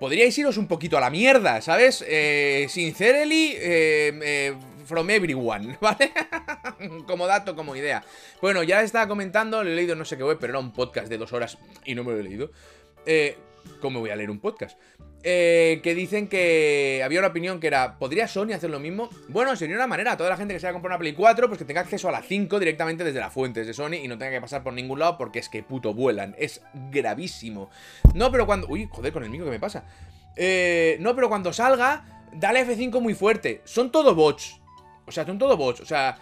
podríais 0.00 0.36
iros 0.38 0.56
un 0.56 0.66
poquito 0.66 0.96
a 0.96 1.00
la 1.00 1.10
mierda, 1.10 1.60
¿sabes? 1.60 2.02
Eh, 2.08 2.66
sincerely, 2.68 3.52
eh, 3.56 4.18
eh, 4.22 4.54
from 4.90 5.08
everyone, 5.08 5.78
¿vale? 5.80 6.12
como 7.06 7.26
dato, 7.26 7.56
como 7.56 7.74
idea. 7.74 8.04
Bueno, 8.42 8.62
ya 8.62 8.82
estaba 8.82 9.08
comentando, 9.08 9.64
lo 9.64 9.70
he 9.70 9.74
leído 9.74 9.94
no 9.94 10.04
sé 10.04 10.18
qué 10.18 10.24
web, 10.24 10.36
pero 10.38 10.52
era 10.52 10.60
un 10.60 10.72
podcast 10.72 11.08
de 11.08 11.16
dos 11.16 11.32
horas 11.32 11.56
y 11.86 11.94
no 11.94 12.04
me 12.04 12.12
lo 12.12 12.20
he 12.20 12.22
leído. 12.22 12.50
Eh, 13.06 13.38
¿Cómo 13.80 14.00
voy 14.00 14.10
a 14.10 14.16
leer 14.16 14.30
un 14.30 14.40
podcast? 14.40 14.78
Eh, 15.22 15.80
que 15.82 15.94
dicen 15.94 16.28
que 16.28 17.02
había 17.04 17.18
una 17.18 17.28
opinión 17.28 17.60
que 17.60 17.66
era, 17.66 17.98
¿podría 17.98 18.26
Sony 18.26 18.52
hacer 18.54 18.70
lo 18.70 18.80
mismo? 18.80 19.10
Bueno, 19.28 19.54
sería 19.54 19.76
una 19.76 19.86
manera, 19.86 20.16
toda 20.16 20.30
la 20.30 20.36
gente 20.36 20.54
que 20.54 20.60
se 20.60 20.66
vaya 20.66 20.70
a 20.70 20.74
comprar 20.74 20.92
una 20.92 20.98
Play 20.98 21.12
4, 21.12 21.46
pues 21.46 21.58
que 21.58 21.64
tenga 21.64 21.82
acceso 21.82 22.08
a 22.08 22.12
la 22.12 22.22
5 22.22 22.58
directamente 22.58 23.04
desde 23.04 23.20
las 23.20 23.32
fuentes 23.32 23.66
de 23.66 23.74
Sony 23.74 23.96
y 24.02 24.08
no 24.08 24.18
tenga 24.18 24.32
que 24.32 24.40
pasar 24.40 24.62
por 24.62 24.72
ningún 24.72 24.98
lado 24.98 25.18
porque 25.18 25.38
es 25.38 25.48
que 25.48 25.62
puto 25.62 25.94
vuelan, 25.94 26.34
es 26.38 26.62
gravísimo. 26.90 27.70
No, 28.14 28.32
pero 28.32 28.46
cuando... 28.46 28.66
Uy, 28.68 28.88
joder, 28.90 29.12
con 29.12 29.22
el 29.22 29.30
micro 29.30 29.44
que 29.46 29.52
me 29.52 29.60
pasa. 29.60 29.84
Eh, 30.36 30.96
no, 31.00 31.14
pero 31.14 31.28
cuando 31.28 31.52
salga, 31.52 32.26
dale 32.32 32.66
F5 32.66 33.00
muy 33.00 33.14
fuerte. 33.14 33.60
Son 33.64 33.92
todo 33.92 34.14
bots. 34.14 34.60
O 35.10 35.12
sea, 35.12 35.26
son 35.26 35.38
todo 35.38 35.56
bots. 35.56 35.80
O 35.80 35.86
sea, 35.86 36.18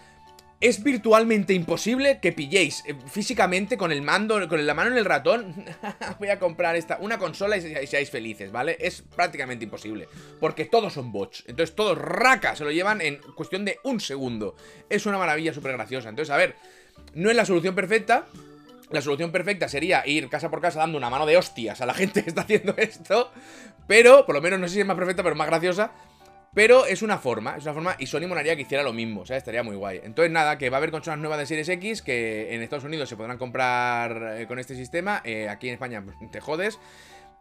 es 0.61 0.83
virtualmente 0.83 1.55
imposible 1.55 2.19
que 2.21 2.33
pilléis 2.33 2.83
eh, 2.87 2.95
físicamente 3.07 3.77
con 3.77 3.93
el 3.93 4.03
mando, 4.03 4.49
con 4.49 4.67
la 4.67 4.75
mano 4.75 4.91
en 4.91 4.99
el 4.99 5.05
ratón. 5.05 5.55
Voy 6.19 6.31
a 6.31 6.41
comprar 6.41 6.75
esta, 6.75 6.99
una 7.01 7.17
consola 7.17 7.57
y, 7.57 7.87
seáis 7.87 8.11
felices, 8.11 8.51
¿vale? 8.51 8.77
Es 8.81 9.03
prácticamente 9.03 9.65
imposible. 9.65 10.09
Porque 10.41 10.65
todos 10.65 10.93
son 10.93 11.13
bots. 11.13 11.45
Entonces 11.47 11.77
todos 11.77 11.97
raca 11.97 12.57
se 12.57 12.65
lo 12.65 12.73
llevan 12.73 13.01
en 13.01 13.19
cuestión 13.37 13.65
de 13.65 13.79
un 13.85 14.01
segundo. 14.01 14.57
Es 14.91 15.07
una 15.07 15.19
maravilla 15.19 15.55
súper 15.55 15.73
graciosa. 15.75 16.09
Entonces, 16.09 16.35
a 16.35 16.37
ver, 16.37 16.57
no 17.15 17.31
es 17.31 17.37
la 17.37 17.45
solución 17.45 17.77
perfecta. 17.77 18.27
La 18.91 19.03
solución 19.03 19.31
perfecta 19.31 19.69
sería 19.69 20.05
ir 20.07 20.29
casa 20.29 20.51
por 20.51 20.61
casa 20.61 20.81
dando 20.81 20.99
una 20.99 21.11
mano 21.11 21.27
de 21.27 21.37
hostias 21.37 21.81
a 21.83 21.87
la 21.87 21.95
gente 21.95 22.25
que 22.25 22.31
está 22.31 22.41
haciendo 22.41 22.75
esto. 22.79 23.31
Pero, 23.87 24.27
por 24.27 24.35
lo 24.35 24.41
menos, 24.41 24.59
no 24.59 24.67
sé 24.67 24.75
si 24.75 24.81
es 24.81 24.87
más 24.87 24.97
perfecta, 24.97 25.23
pero 25.23 25.37
más 25.37 25.47
graciosa. 25.47 25.93
Pero 26.55 26.87
es 26.87 27.03
una 27.03 27.19
forma, 27.19 27.57
es 27.57 27.65
una 27.65 27.75
forma 27.75 27.97
y 27.99 28.07
Sony 28.07 28.27
molaría 28.27 28.57
que 28.57 28.63
hiciera 28.63 28.83
lo 28.83 28.93
mismo, 28.93 29.21
o 29.21 29.27
sea, 29.27 29.37
estaría 29.37 29.63
muy 29.63 29.77
guay. 29.77 30.01
Entonces 30.03 30.33
nada, 30.33 30.59
que 30.59 30.71
va 30.71 30.77
a 30.77 30.79
haber 30.79 30.91
consolas 30.91 31.19
nuevas 31.19 31.39
de 31.39 31.47
Series 31.47 31.69
X 31.69 32.03
que 32.03 32.55
en 32.55 32.63
Estados 32.63 32.85
Unidos 32.85 33.09
se 33.09 33.17
podrán 33.17 33.39
comprar 33.39 34.41
eh, 34.41 34.47
con 34.47 34.59
este 34.59 34.75
sistema, 34.75 35.21
eh, 35.25 35.49
aquí 35.49 35.69
en 35.69 35.75
España 35.75 36.03
pues, 36.03 36.17
te 36.31 36.41
jodes. 36.41 36.79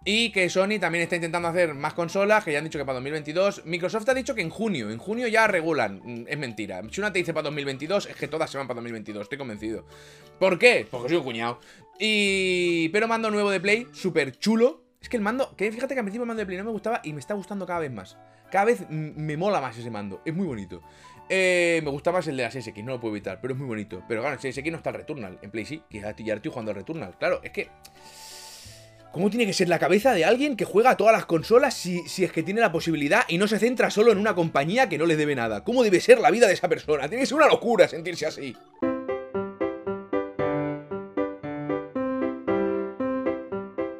Y 0.05 0.31
que 0.31 0.49
Sony 0.49 0.79
también 0.79 1.03
está 1.03 1.15
intentando 1.15 1.49
hacer 1.49 1.73
más 1.73 1.93
consolas, 1.93 2.43
que 2.43 2.51
ya 2.51 2.59
han 2.59 2.63
dicho 2.63 2.77
que 2.79 2.85
para 2.85 2.95
2022. 2.95 3.65
Microsoft 3.65 4.07
ha 4.07 4.13
dicho 4.13 4.35
que 4.35 4.41
en 4.41 4.49
junio, 4.49 4.89
en 4.89 4.99
junio 4.99 5.27
ya 5.27 5.47
regulan. 5.47 6.01
Mm, 6.03 6.25
es 6.27 6.37
mentira. 6.37 6.81
Si 6.89 7.01
una 7.01 7.11
te 7.11 7.19
dice 7.19 7.33
para 7.33 7.43
2022, 7.43 8.05
es 8.05 8.15
que 8.15 8.27
todas 8.27 8.49
se 8.49 8.57
van 8.57 8.67
para 8.67 8.77
2022, 8.77 9.23
estoy 9.23 9.37
convencido. 9.37 9.85
¿Por 10.39 10.59
qué? 10.59 10.87
Porque 10.89 11.09
soy 11.09 11.17
un 11.17 11.23
cuñado. 11.23 11.59
Y... 11.99 12.89
Pero 12.89 13.07
mando 13.07 13.31
nuevo 13.31 13.49
de 13.49 13.59
Play, 13.59 13.87
súper 13.91 14.37
chulo. 14.37 14.83
Es 15.01 15.09
que 15.09 15.17
el 15.17 15.23
mando, 15.23 15.55
que 15.55 15.71
fíjate 15.71 15.93
que 15.93 15.99
al 15.99 16.05
principio 16.05 16.23
el 16.23 16.27
mando 16.27 16.39
de 16.39 16.45
Play 16.45 16.57
no 16.57 16.63
me 16.63 16.71
gustaba 16.71 17.01
y 17.03 17.11
me 17.11 17.19
está 17.19 17.33
gustando 17.33 17.65
cada 17.65 17.79
vez 17.79 17.91
más. 17.91 18.17
Cada 18.51 18.65
vez 18.65 18.89
me 18.89 19.35
mola 19.37 19.59
más 19.59 19.77
ese 19.77 19.91
mando, 19.91 20.21
es 20.25 20.33
muy 20.33 20.45
bonito. 20.45 20.81
Eh, 21.29 21.81
me 21.83 21.89
gusta 21.89 22.11
más 22.11 22.25
el 22.27 22.37
de 22.37 22.43
la 22.43 22.51
SX, 22.51 22.83
no 22.83 22.93
lo 22.93 22.99
puedo 22.99 23.13
evitar, 23.13 23.39
pero 23.41 23.53
es 23.53 23.59
muy 23.59 23.67
bonito. 23.67 24.03
Pero 24.07 24.21
claro, 24.21 24.39
en 24.41 24.53
SX 24.53 24.71
no 24.71 24.77
está 24.77 24.91
el 24.91 24.95
Returnal, 24.95 25.37
en 25.41 25.51
Play 25.51 25.65
sí, 25.65 25.83
que 25.89 25.99
ya 25.99 26.09
estoy 26.09 26.51
jugando 26.51 26.71
al 26.71 26.75
Returnal. 26.75 27.17
Claro, 27.17 27.41
es 27.43 27.51
que... 27.51 27.69
¿Cómo 29.11 29.29
tiene 29.29 29.45
que 29.47 29.53
ser 29.53 29.67
la 29.67 29.79
cabeza 29.79 30.13
de 30.13 30.25
alguien 30.25 30.55
que 30.55 30.65
juega 30.65 30.91
a 30.91 30.97
todas 30.97 31.13
las 31.13 31.25
consolas 31.25 31.73
si, 31.73 32.07
si, 32.07 32.23
es 32.23 32.31
que 32.31 32.43
tiene 32.43 32.61
la 32.61 32.71
posibilidad 32.71 33.23
y 33.27 33.37
no 33.37 33.47
se 33.47 33.57
centra 33.57 33.89
solo 33.89 34.11
en 34.11 34.19
una 34.19 34.35
compañía 34.35 34.89
que 34.89 34.97
no 34.97 35.05
le 35.05 35.15
debe 35.15 35.33
nada? 35.33 35.63
¿Cómo 35.63 35.83
debe 35.83 35.99
ser 36.01 36.19
la 36.19 36.29
vida 36.29 36.45
de 36.45 36.53
esa 36.53 36.69
persona? 36.69 37.07
Tiene 37.07 37.23
que 37.23 37.25
ser 37.25 37.37
una 37.37 37.47
locura 37.47 37.87
sentirse 37.87 38.27
así. 38.27 38.55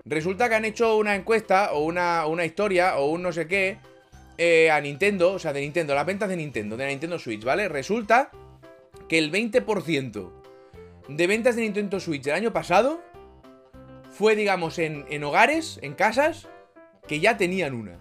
Resulta 0.06 0.50
que 0.50 0.56
han 0.56 0.66
hecho 0.66 0.98
una 0.98 1.16
encuesta 1.16 1.74
o 1.74 1.84
una, 1.84 2.28
una 2.28 2.46
historia 2.46 2.98
o 2.98 3.10
un 3.10 3.24
no 3.24 3.32
sé 3.32 3.48
qué 3.48 3.78
eh, 4.38 4.70
a 4.72 4.80
Nintendo, 4.82 5.34
o 5.34 5.40
sea, 5.40 5.54
de 5.54 5.62
Nintendo, 5.62 5.96
las 5.96 6.06
ventas 6.06 6.30
de 6.30 6.38
Nintendo, 6.38 6.78
de 6.78 6.84
la 6.84 6.90
Nintendo 6.90 7.18
Switch, 7.20 7.44
¿vale? 7.44 7.68
Resulta 7.68 8.32
que 9.10 9.18
el 9.18 9.32
20% 9.32 10.32
de 11.08 11.28
ventas 11.28 11.56
de 11.56 11.64
Nintendo 11.64 12.00
Switch 12.00 12.24
del 12.24 12.36
año 12.36 12.54
pasado 12.54 13.02
fue, 14.12 14.36
digamos, 14.36 14.80
en, 14.80 15.06
en, 15.10 15.24
hogares, 15.24 15.80
en 15.82 15.94
casas, 15.94 16.48
que 17.08 17.20
ya 17.20 17.38
tenían 17.38 17.74
una. 17.74 18.00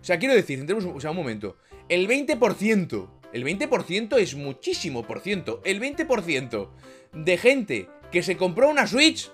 O 0.00 0.04
sea, 0.04 0.18
quiero 0.18 0.34
decir, 0.34 0.58
centremos 0.58 0.84
o 0.84 1.00
sea, 1.00 1.10
un 1.10 1.16
momento. 1.16 1.56
El 1.88 2.08
20%, 2.08 3.08
el 3.32 3.44
20% 3.44 4.18
es 4.18 4.34
muchísimo 4.34 5.06
por 5.06 5.20
ciento. 5.20 5.60
El 5.64 5.80
20% 5.80 6.68
de 7.12 7.38
gente 7.38 7.88
que 8.12 8.22
se 8.22 8.36
compró 8.36 8.68
una 8.68 8.86
Switch 8.86 9.30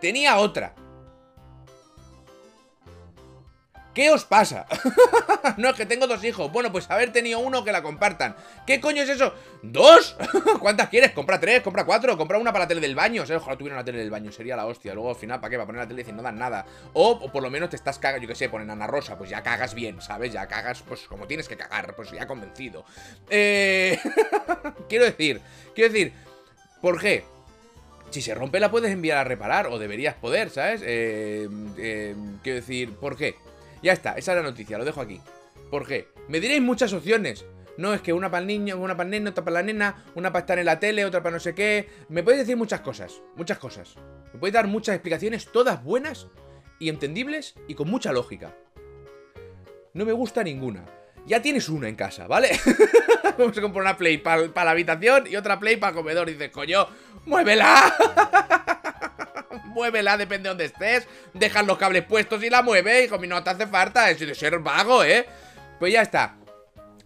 tenía 0.00 0.38
otra. 0.38 0.74
¿Qué 3.94 4.10
os 4.10 4.24
pasa? 4.24 4.66
no, 5.56 5.70
es 5.70 5.76
que 5.76 5.86
tengo 5.86 6.06
dos 6.06 6.22
hijos. 6.22 6.50
Bueno, 6.52 6.70
pues 6.70 6.88
haber 6.90 7.12
tenido 7.12 7.40
uno 7.40 7.64
que 7.64 7.72
la 7.72 7.82
compartan. 7.82 8.36
¿Qué 8.66 8.80
coño 8.80 9.02
es 9.02 9.08
eso? 9.08 9.34
¿Dos? 9.62 10.16
¿Cuántas 10.60 10.88
quieres? 10.88 11.10
Compra 11.10 11.40
tres, 11.40 11.60
compra 11.62 11.84
cuatro, 11.84 12.16
compra 12.16 12.38
una 12.38 12.52
para 12.52 12.64
la 12.64 12.68
tele 12.68 12.80
del 12.80 12.94
baño. 12.94 13.22
O 13.22 13.26
sea, 13.26 13.38
ojalá 13.38 13.56
tuviera 13.56 13.74
una 13.76 13.84
tele 13.84 13.98
del 13.98 14.10
baño, 14.10 14.30
sería 14.30 14.54
la 14.54 14.66
hostia. 14.66 14.94
Luego 14.94 15.10
al 15.10 15.16
final, 15.16 15.40
¿para 15.40 15.50
qué? 15.50 15.56
Va 15.56 15.64
a 15.64 15.66
poner 15.66 15.82
la 15.82 15.88
tele 15.88 16.04
y 16.08 16.12
no 16.12 16.22
dan 16.22 16.38
nada. 16.38 16.64
O, 16.92 17.10
o, 17.10 17.32
por 17.32 17.42
lo 17.42 17.50
menos 17.50 17.70
te 17.70 17.76
estás 17.76 17.98
cagando, 17.98 18.22
yo 18.22 18.28
qué 18.28 18.36
sé, 18.36 18.48
ponen 18.48 18.70
Ana 18.70 18.86
Rosa, 18.86 19.18
pues 19.18 19.28
ya 19.28 19.42
cagas 19.42 19.74
bien, 19.74 20.00
¿sabes? 20.00 20.32
Ya 20.32 20.46
cagas, 20.46 20.82
pues 20.82 21.02
como 21.08 21.26
tienes 21.26 21.48
que 21.48 21.56
cagar, 21.56 21.94
pues 21.96 22.12
ya 22.12 22.26
convencido. 22.26 22.84
Eh... 23.28 23.98
quiero 24.88 25.04
decir, 25.04 25.40
quiero 25.74 25.92
decir, 25.92 26.12
¿por 26.80 27.00
qué? 27.00 27.24
Si 28.10 28.22
se 28.22 28.34
rompe 28.34 28.58
la 28.60 28.70
puedes 28.70 28.90
enviar 28.90 29.18
a 29.18 29.24
reparar, 29.24 29.68
o 29.68 29.78
deberías 29.78 30.14
poder, 30.14 30.50
¿sabes? 30.50 30.82
Eh, 30.84 31.48
eh, 31.78 32.16
quiero 32.42 32.56
decir, 32.56 32.94
¿por 32.94 33.16
qué? 33.16 33.36
Ya 33.82 33.92
está, 33.92 34.12
esa 34.12 34.32
es 34.32 34.36
la 34.36 34.42
noticia, 34.42 34.78
lo 34.78 34.84
dejo 34.84 35.00
aquí. 35.00 35.20
¿Por 35.70 35.86
qué? 35.86 36.08
Me 36.28 36.40
diréis 36.40 36.60
muchas 36.60 36.92
opciones. 36.92 37.44
No, 37.76 37.94
es 37.94 38.02
que 38.02 38.12
una 38.12 38.30
para 38.30 38.42
el 38.42 38.46
niño, 38.46 38.76
una 38.76 38.96
para 38.96 39.06
el 39.06 39.10
neno, 39.10 39.30
otra 39.30 39.44
para 39.44 39.54
la 39.54 39.62
nena, 39.62 40.04
una 40.14 40.30
para 40.32 40.40
estar 40.40 40.58
en 40.58 40.66
la 40.66 40.78
tele, 40.78 41.04
otra 41.04 41.22
para 41.22 41.34
no 41.34 41.40
sé 41.40 41.54
qué. 41.54 41.88
Me 42.08 42.22
podéis 42.22 42.42
decir 42.42 42.56
muchas 42.56 42.80
cosas, 42.80 43.22
muchas 43.36 43.58
cosas. 43.58 43.94
Me 44.34 44.38
podéis 44.38 44.54
dar 44.54 44.66
muchas 44.66 44.94
explicaciones, 44.94 45.50
todas 45.50 45.82
buenas 45.82 46.26
y 46.78 46.88
entendibles 46.88 47.54
y 47.68 47.74
con 47.74 47.88
mucha 47.88 48.12
lógica. 48.12 48.54
No 49.94 50.04
me 50.04 50.12
gusta 50.12 50.42
ninguna. 50.42 50.84
Ya 51.26 51.40
tienes 51.40 51.68
una 51.68 51.88
en 51.88 51.96
casa, 51.96 52.26
¿vale? 52.26 52.50
Vamos 53.38 53.56
a 53.56 53.62
comprar 53.62 53.82
una 53.82 53.96
Play 53.96 54.18
para 54.18 54.64
la 54.64 54.70
habitación 54.70 55.26
y 55.26 55.36
otra 55.36 55.58
Play 55.58 55.76
para 55.76 55.90
el 55.90 55.96
comedor. 55.96 56.28
Y 56.28 56.32
dices, 56.32 56.50
coño, 56.50 56.86
muévela. 57.24 57.94
muévela, 59.70 60.16
depende 60.16 60.44
de 60.44 60.48
donde 60.50 60.64
estés. 60.66 61.08
Dejas 61.34 61.66
los 61.66 61.78
cables 61.78 62.04
puestos 62.04 62.42
y 62.42 62.50
la 62.50 62.62
mueve, 62.62 63.04
hijo 63.04 63.18
mío, 63.18 63.30
no 63.30 63.42
te 63.42 63.50
hace 63.50 63.66
falta. 63.66 64.10
Es 64.10 64.20
de 64.20 64.34
ser 64.34 64.58
vago, 64.58 65.02
¿eh? 65.04 65.26
Pues 65.78 65.92
ya 65.92 66.02
está. 66.02 66.36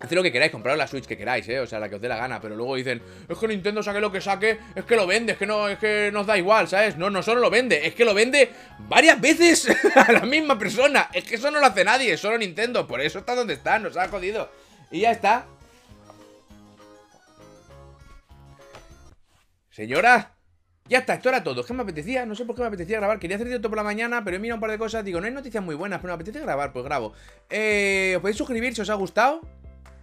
Haced 0.00 0.16
lo 0.16 0.22
que 0.22 0.33
queráis, 0.33 0.53
compraros 0.53 0.77
la 0.77 0.87
Switch 0.87 1.07
que 1.07 1.16
queráis, 1.16 1.48
eh, 1.48 1.61
o 1.61 1.66
sea, 1.66 1.79
la 1.79 1.88
que 1.88 1.94
os 1.94 2.00
dé 2.00 2.09
la 2.09 2.16
gana, 2.16 2.40
pero 2.40 2.57
luego 2.57 2.74
dicen, 2.74 3.00
es 3.29 3.38
que 3.38 3.48
Nintendo 3.48 3.83
saque 3.83 4.00
lo 4.00 4.12
que 4.12 4.20
saque, 4.20 4.59
es 4.74 4.85
que 4.85 4.96
lo 4.96 5.07
vende, 5.07 5.33
es 5.33 5.38
que 5.38 5.46
no, 5.46 5.68
es 5.68 5.79
que 5.79 6.11
nos 6.12 6.27
da 6.27 6.37
igual, 6.37 6.68
¿sabes? 6.68 6.96
No, 6.98 7.09
no 7.09 7.22
solo 7.22 7.40
lo 7.40 7.48
vende, 7.48 7.87
es 7.87 7.94
que 7.94 8.05
lo 8.05 8.12
vende 8.12 8.50
varias 8.81 9.20
veces 9.20 9.66
a 9.96 10.12
la 10.12 10.20
misma 10.20 10.59
persona, 10.59 11.09
es 11.12 11.24
que 11.24 11.37
eso 11.37 11.50
no 11.50 11.61
lo 11.61 11.66
hace 11.66 11.85
nadie, 11.85 12.16
solo 12.16 12.37
Nintendo, 12.37 12.87
por 12.87 13.00
eso 13.00 13.20
está 13.20 13.35
donde 13.35 13.55
está, 13.55 13.79
nos 13.79 13.96
ha 13.96 14.09
jodido. 14.09 14.50
Y 14.90 15.00
ya 15.00 15.12
está. 15.12 15.46
Señora, 19.70 20.34
ya 20.87 20.99
está, 20.99 21.14
esto 21.14 21.31
era 21.31 21.42
todo. 21.42 21.62
Es 21.62 21.66
que 21.66 21.73
me 21.73 21.83
apetecía, 21.83 22.27
no 22.27 22.35
sé 22.35 22.44
por 22.44 22.55
qué 22.55 22.62
me 22.62 22.68
apetecía 22.68 22.99
grabar. 22.99 23.18
Quería 23.18 23.37
hacer 23.37 23.47
directo 23.47 23.70
por 23.70 23.79
la 23.79 23.85
mañana, 23.85 24.23
pero 24.23 24.37
he 24.37 24.40
mirado 24.40 24.57
un 24.57 24.61
par 24.61 24.70
de 24.70 24.79
cosas. 24.79 25.05
Digo, 25.05 25.20
no 25.20 25.27
hay 25.27 25.33
noticias 25.33 25.64
muy 25.64 25.75
buenas, 25.75 26.01
pero 26.01 26.12
me 26.12 26.14
apetece 26.16 26.40
grabar, 26.40 26.73
pues 26.73 26.85
grabo. 26.85 27.14
Eh, 27.49 28.12
¿Os 28.16 28.20
podéis 28.20 28.37
suscribir 28.37 28.75
si 28.75 28.83
os 28.83 28.90
ha 28.90 28.94
gustado? 28.94 29.40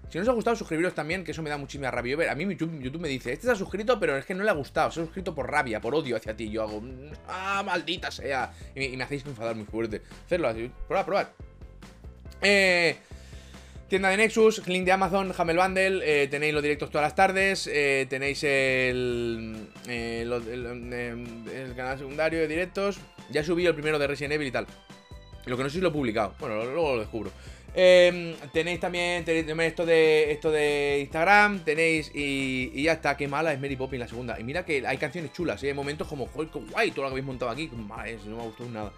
Si 0.10 0.18
no 0.18 0.24
os 0.24 0.30
ha 0.30 0.34
gustado, 0.34 0.56
suscribiros 0.56 0.94
también, 0.94 1.24
que 1.24 1.32
eso 1.32 1.44
me 1.44 1.50
da 1.50 1.58
muchísima 1.58 1.92
rabia. 1.92 2.32
A 2.32 2.36
mí 2.36 2.44
YouTube, 2.46 2.82
YouTube 2.82 3.02
me 3.02 3.08
dice, 3.08 3.32
este 3.32 3.46
se 3.46 3.52
ha 3.54 3.56
suscrito, 3.56 4.00
pero 4.00 4.18
es 4.18 4.26
que 4.26 4.34
no 4.34 4.44
le 4.44 4.50
ha 4.50 4.54
gustado. 4.54 4.92
Se 4.92 5.02
ha 5.02 5.06
suscrito 5.06 5.36
por 5.36 5.50
rabia, 5.50 5.80
por 5.80 5.94
odio 5.94 6.18
hacia 6.18 6.36
ti. 6.36 6.50
Yo 6.50 6.64
hago, 6.64 6.82
ah, 7.28 7.62
maldita 7.64 8.10
sea. 8.10 8.52
Y, 8.76 8.98
me 8.98 9.04
hacéis 9.04 9.24
enfadar 9.26 9.56
muy 9.56 9.66
fuerte. 9.66 10.02
Hacerlo 10.26 10.48
así. 10.48 10.72
Probad, 10.88 11.06
probad. 11.06 11.28
Eh, 12.42 12.98
tienda 13.92 14.08
de 14.08 14.16
Nexus, 14.16 14.66
link 14.70 14.86
de 14.86 14.94
Amazon, 14.94 15.34
Hamel 15.38 15.58
Bundle, 15.58 16.00
eh, 16.06 16.30
tenéis 16.30 16.54
los 16.54 16.64
directos 16.64 16.90
todas 16.90 17.04
las 17.04 17.14
tardes, 17.14 17.68
eh, 17.68 18.08
tenéis 18.10 18.42
el, 18.46 19.68
eh, 19.86 20.22
el, 20.22 21.76
canal 21.76 21.98
secundario 21.98 22.40
de 22.40 22.48
directos. 22.48 23.02
Ya 23.32 23.44
subí 23.44 23.66
el 23.66 23.74
primero 23.74 24.00
de 24.00 24.08
Resident 24.08 24.36
Evil 24.36 24.48
y 24.48 24.52
tal. 24.52 24.66
Lo 25.46 25.58
que 25.58 25.64
no 25.64 25.70
sé 25.70 25.76
si 25.76 25.82
lo 25.82 25.90
he 25.90 25.92
publicado. 25.92 26.34
Bueno, 26.40 26.64
luego 26.64 26.94
lo 26.96 27.00
descubro. 27.00 27.32
Em, 27.76 28.34
tenéis 28.54 28.80
también 28.80 29.26
tenéis 29.26 29.46
esto 29.46 29.86
de 29.86 30.32
esto 30.32 30.52
de 30.52 31.00
Instagram, 31.02 31.60
tenéis 31.66 32.12
y, 32.16 32.84
ya 32.84 32.94
está, 32.94 33.18
qué 33.18 33.28
mala 33.28 33.52
es 33.52 33.60
Mary 33.60 33.76
Poppins 33.76 34.00
la 34.00 34.08
segunda. 34.08 34.40
Y 34.40 34.46
mira 34.46 34.64
que 34.64 34.88
hay 34.88 34.98
canciones 35.00 35.34
chulas, 35.34 35.62
¿eh? 35.64 35.68
hay 35.68 35.74
momentos 35.74 36.08
como, 36.08 36.28
joder, 36.28 36.50
qué 36.50 36.60
guay, 36.60 36.92
todo 36.92 37.02
lo 37.02 37.10
que 37.10 37.14
habéis 37.16 37.26
montado 37.26 37.52
aquí, 37.52 37.70
no 37.74 37.84
me 37.84 38.42
ha 38.42 38.46
gustado 38.46 38.70
nada. 38.70 38.94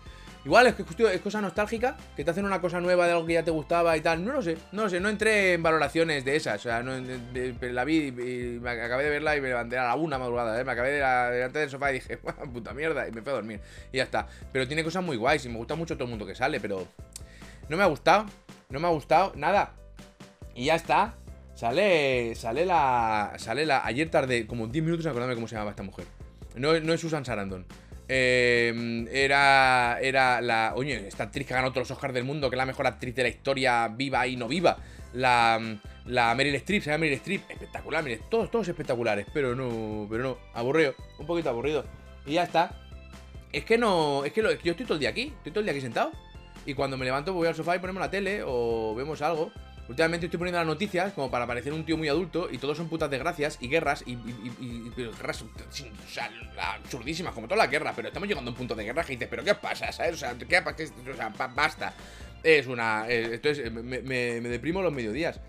Igual 0.46 0.68
es 0.68 0.76
que 0.76 0.84
es 1.14 1.22
cosa 1.22 1.40
nostálgica, 1.40 1.96
que 2.18 2.26
te 2.26 2.32
hacen 2.32 2.46
una 2.46 2.60
cosa 2.60 2.82
nueva 2.82 3.06
de 3.06 3.14
algo 3.14 3.26
que 3.26 3.34
ya 3.34 3.44
te 3.44 3.52
gustaba 3.52 3.96
y 3.96 4.02
tal. 4.02 4.26
No 4.26 4.34
lo 4.34 4.42
sé, 4.42 4.58
no 4.74 4.84
lo 4.84 4.90
sé, 4.90 5.00
no 5.00 5.08
entré 5.08 5.54
en 5.54 5.64
valoraciones 5.64 6.26
de 6.26 6.36
esas. 6.36 6.60
O 6.60 6.64
sea, 6.64 6.84
no, 6.84 6.92
la 7.62 7.84
vi 7.86 8.08
y, 8.08 8.60
me 8.60 8.72
acabé 8.72 9.06
de 9.06 9.10
verla 9.10 9.38
y 9.38 9.42
me 9.42 9.48
levanté 9.48 9.78
a 9.78 9.84
la 9.84 9.96
una 9.96 10.18
madrugada, 10.18 10.60
¿eh? 10.60 10.66
Me 10.66 10.74
acabé 10.74 10.92
de 10.92 11.00
la, 11.00 11.32
delante 11.32 11.60
del 11.60 11.70
sofá 11.70 11.92
y 11.92 11.96
dije, 11.96 12.18
puta 12.54 12.74
mierda, 12.74 13.08
y 13.08 13.12
me 13.12 13.22
fui 13.22 13.32
a 13.32 13.36
dormir. 13.36 13.62
Y 13.94 13.98
ya 13.98 14.04
está. 14.04 14.28
Pero 14.52 14.68
tiene 14.68 14.84
cosas 14.84 15.04
muy 15.04 15.16
guays 15.16 15.46
y 15.46 15.50
me 15.50 15.58
gusta 15.58 15.76
mucho 15.76 15.96
todo 15.96 16.06
el 16.06 16.10
mundo 16.10 16.26
que 16.26 16.36
sale, 16.36 16.60
pero 16.60 16.88
no 17.70 17.78
me 17.78 17.84
ha 17.84 17.88
gustado. 17.88 18.26
No 18.70 18.80
me 18.80 18.88
ha 18.88 18.92
gustado 18.92 19.32
nada. 19.36 19.74
Y 20.56 20.66
ya 20.66 20.76
está. 20.76 21.16
Sale. 21.56 22.36
Sale 22.36 22.66
la. 22.66 23.34
Sale 23.38 23.66
la. 23.66 23.86
Ayer 23.86 24.10
tarde, 24.10 24.46
como 24.46 24.68
10 24.68 24.84
minutos, 24.84 25.06
acordarme 25.06 25.36
cómo 25.36 25.48
se 25.48 25.56
llamaba 25.56 25.72
esta 25.72 25.84
mujer. 25.84 26.06
No, 26.56 26.78
no 26.80 26.94
es 26.94 27.02
Susan 27.02 27.24
Sarandon. 27.24 27.66
Eh, 28.08 29.06
era. 29.12 30.00
Era 30.02 30.42
la. 30.42 30.74
Oye, 30.76 31.08
esta 31.08 31.24
actriz 31.24 31.48
que 31.48 31.54
ganó 31.54 31.72
todos 31.72 31.90
los 31.90 31.92
Oscars 31.92 32.14
del 32.14 32.24
mundo, 32.24 32.50
que 32.50 32.56
es 32.56 32.58
la 32.58 32.66
mejor 32.66 32.88
actriz 32.88 33.16
de 33.16 33.24
la 33.24 33.30
historia, 33.30 33.88
viva 33.88 34.26
y 34.28 34.36
no 34.36 34.48
viva. 34.48 34.78
La. 35.14 35.80
La 36.06 36.36
Meryl 36.36 36.56
Streep, 36.56 36.84
se 36.84 36.92
llama 36.92 37.04
Meryl 37.04 37.16
Streep. 37.16 37.50
Espectacular, 37.50 38.04
mire, 38.04 38.20
todos, 38.30 38.52
todos 38.52 38.68
espectaculares. 38.68 39.26
Pero 39.34 39.56
no. 39.56 40.08
Pero 40.10 40.24
no. 40.24 40.38
Aburrido. 40.54 40.96
Un 41.18 41.26
poquito 41.26 41.50
aburrido. 41.50 41.86
Y 42.26 42.34
ya 42.34 42.44
está. 42.44 42.78
Es 43.52 43.64
que 43.64 43.78
no. 43.78 44.26
Es 44.26 44.34
que, 44.34 44.42
lo, 44.42 44.50
es 44.50 44.58
que 44.58 44.66
yo 44.66 44.72
estoy 44.72 44.86
todo 44.86 44.96
el 44.96 45.00
día 45.00 45.10
aquí. 45.10 45.34
Estoy 45.38 45.52
todo 45.52 45.60
el 45.60 45.66
día 45.66 45.72
aquí 45.72 45.82
sentado. 45.82 46.12
Y 46.66 46.74
cuando 46.74 46.98
me 46.98 47.06
levanto 47.06 47.34
voy 47.34 47.48
al 47.48 47.56
sofá 47.56 47.76
y 47.76 47.80
ponemos 47.80 48.02
la 48.02 48.10
tele 48.10 48.42
o 48.46 48.94
vemos 48.96 49.22
algo. 49.22 49.52
Últimamente 49.90 50.28
estoy 50.28 50.38
poniendo 50.38 50.60
las 50.60 50.68
noticias 50.68 51.14
como 51.14 51.30
para 51.30 51.46
parecer 51.46 51.74
un 51.74 51.86
tío 51.86 51.98
muy 51.98 52.08
adulto 52.08 52.48
y 52.52 52.58
todos 52.58 52.78
son 52.78 52.88
putas 52.88 53.10
desgracias 53.10 53.58
y 53.60 53.68
guerras 53.68 54.04
y, 54.06 54.16
guerras 54.96 55.42
o 55.42 55.48
sea, 56.08 56.30
absurdísimas, 56.76 57.34
como 57.34 57.48
toda 57.48 57.58
la 57.58 57.68
guerra, 57.68 57.92
pero 57.96 58.08
estamos 58.08 58.28
llegando 58.30 58.50
a 58.50 58.54
un 58.54 58.58
punto 58.58 58.76
de 58.76 58.86
guerra 58.86 59.04
que 59.04 59.14
dices, 59.14 59.28
pero 59.30 59.44
¿qué 59.44 59.56
pasa? 59.56 59.92
¿Sabes? 59.92 60.16
O 60.16 60.18
sea, 60.18 60.36
¿qué, 60.38 60.46
qué, 60.48 61.12
o 61.12 61.16
sea 61.16 61.30
basta. 61.54 61.94
Es 62.42 62.68
una... 62.68 63.10
Eh, 63.10 63.36
entonces 63.36 63.72
me, 63.72 64.02
me, 64.02 64.42
deprimo 64.42 64.82
los 64.82 64.94
mediodías. 64.94 65.40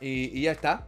y 0.00 0.40
ya 0.40 0.52
está. 0.52 0.86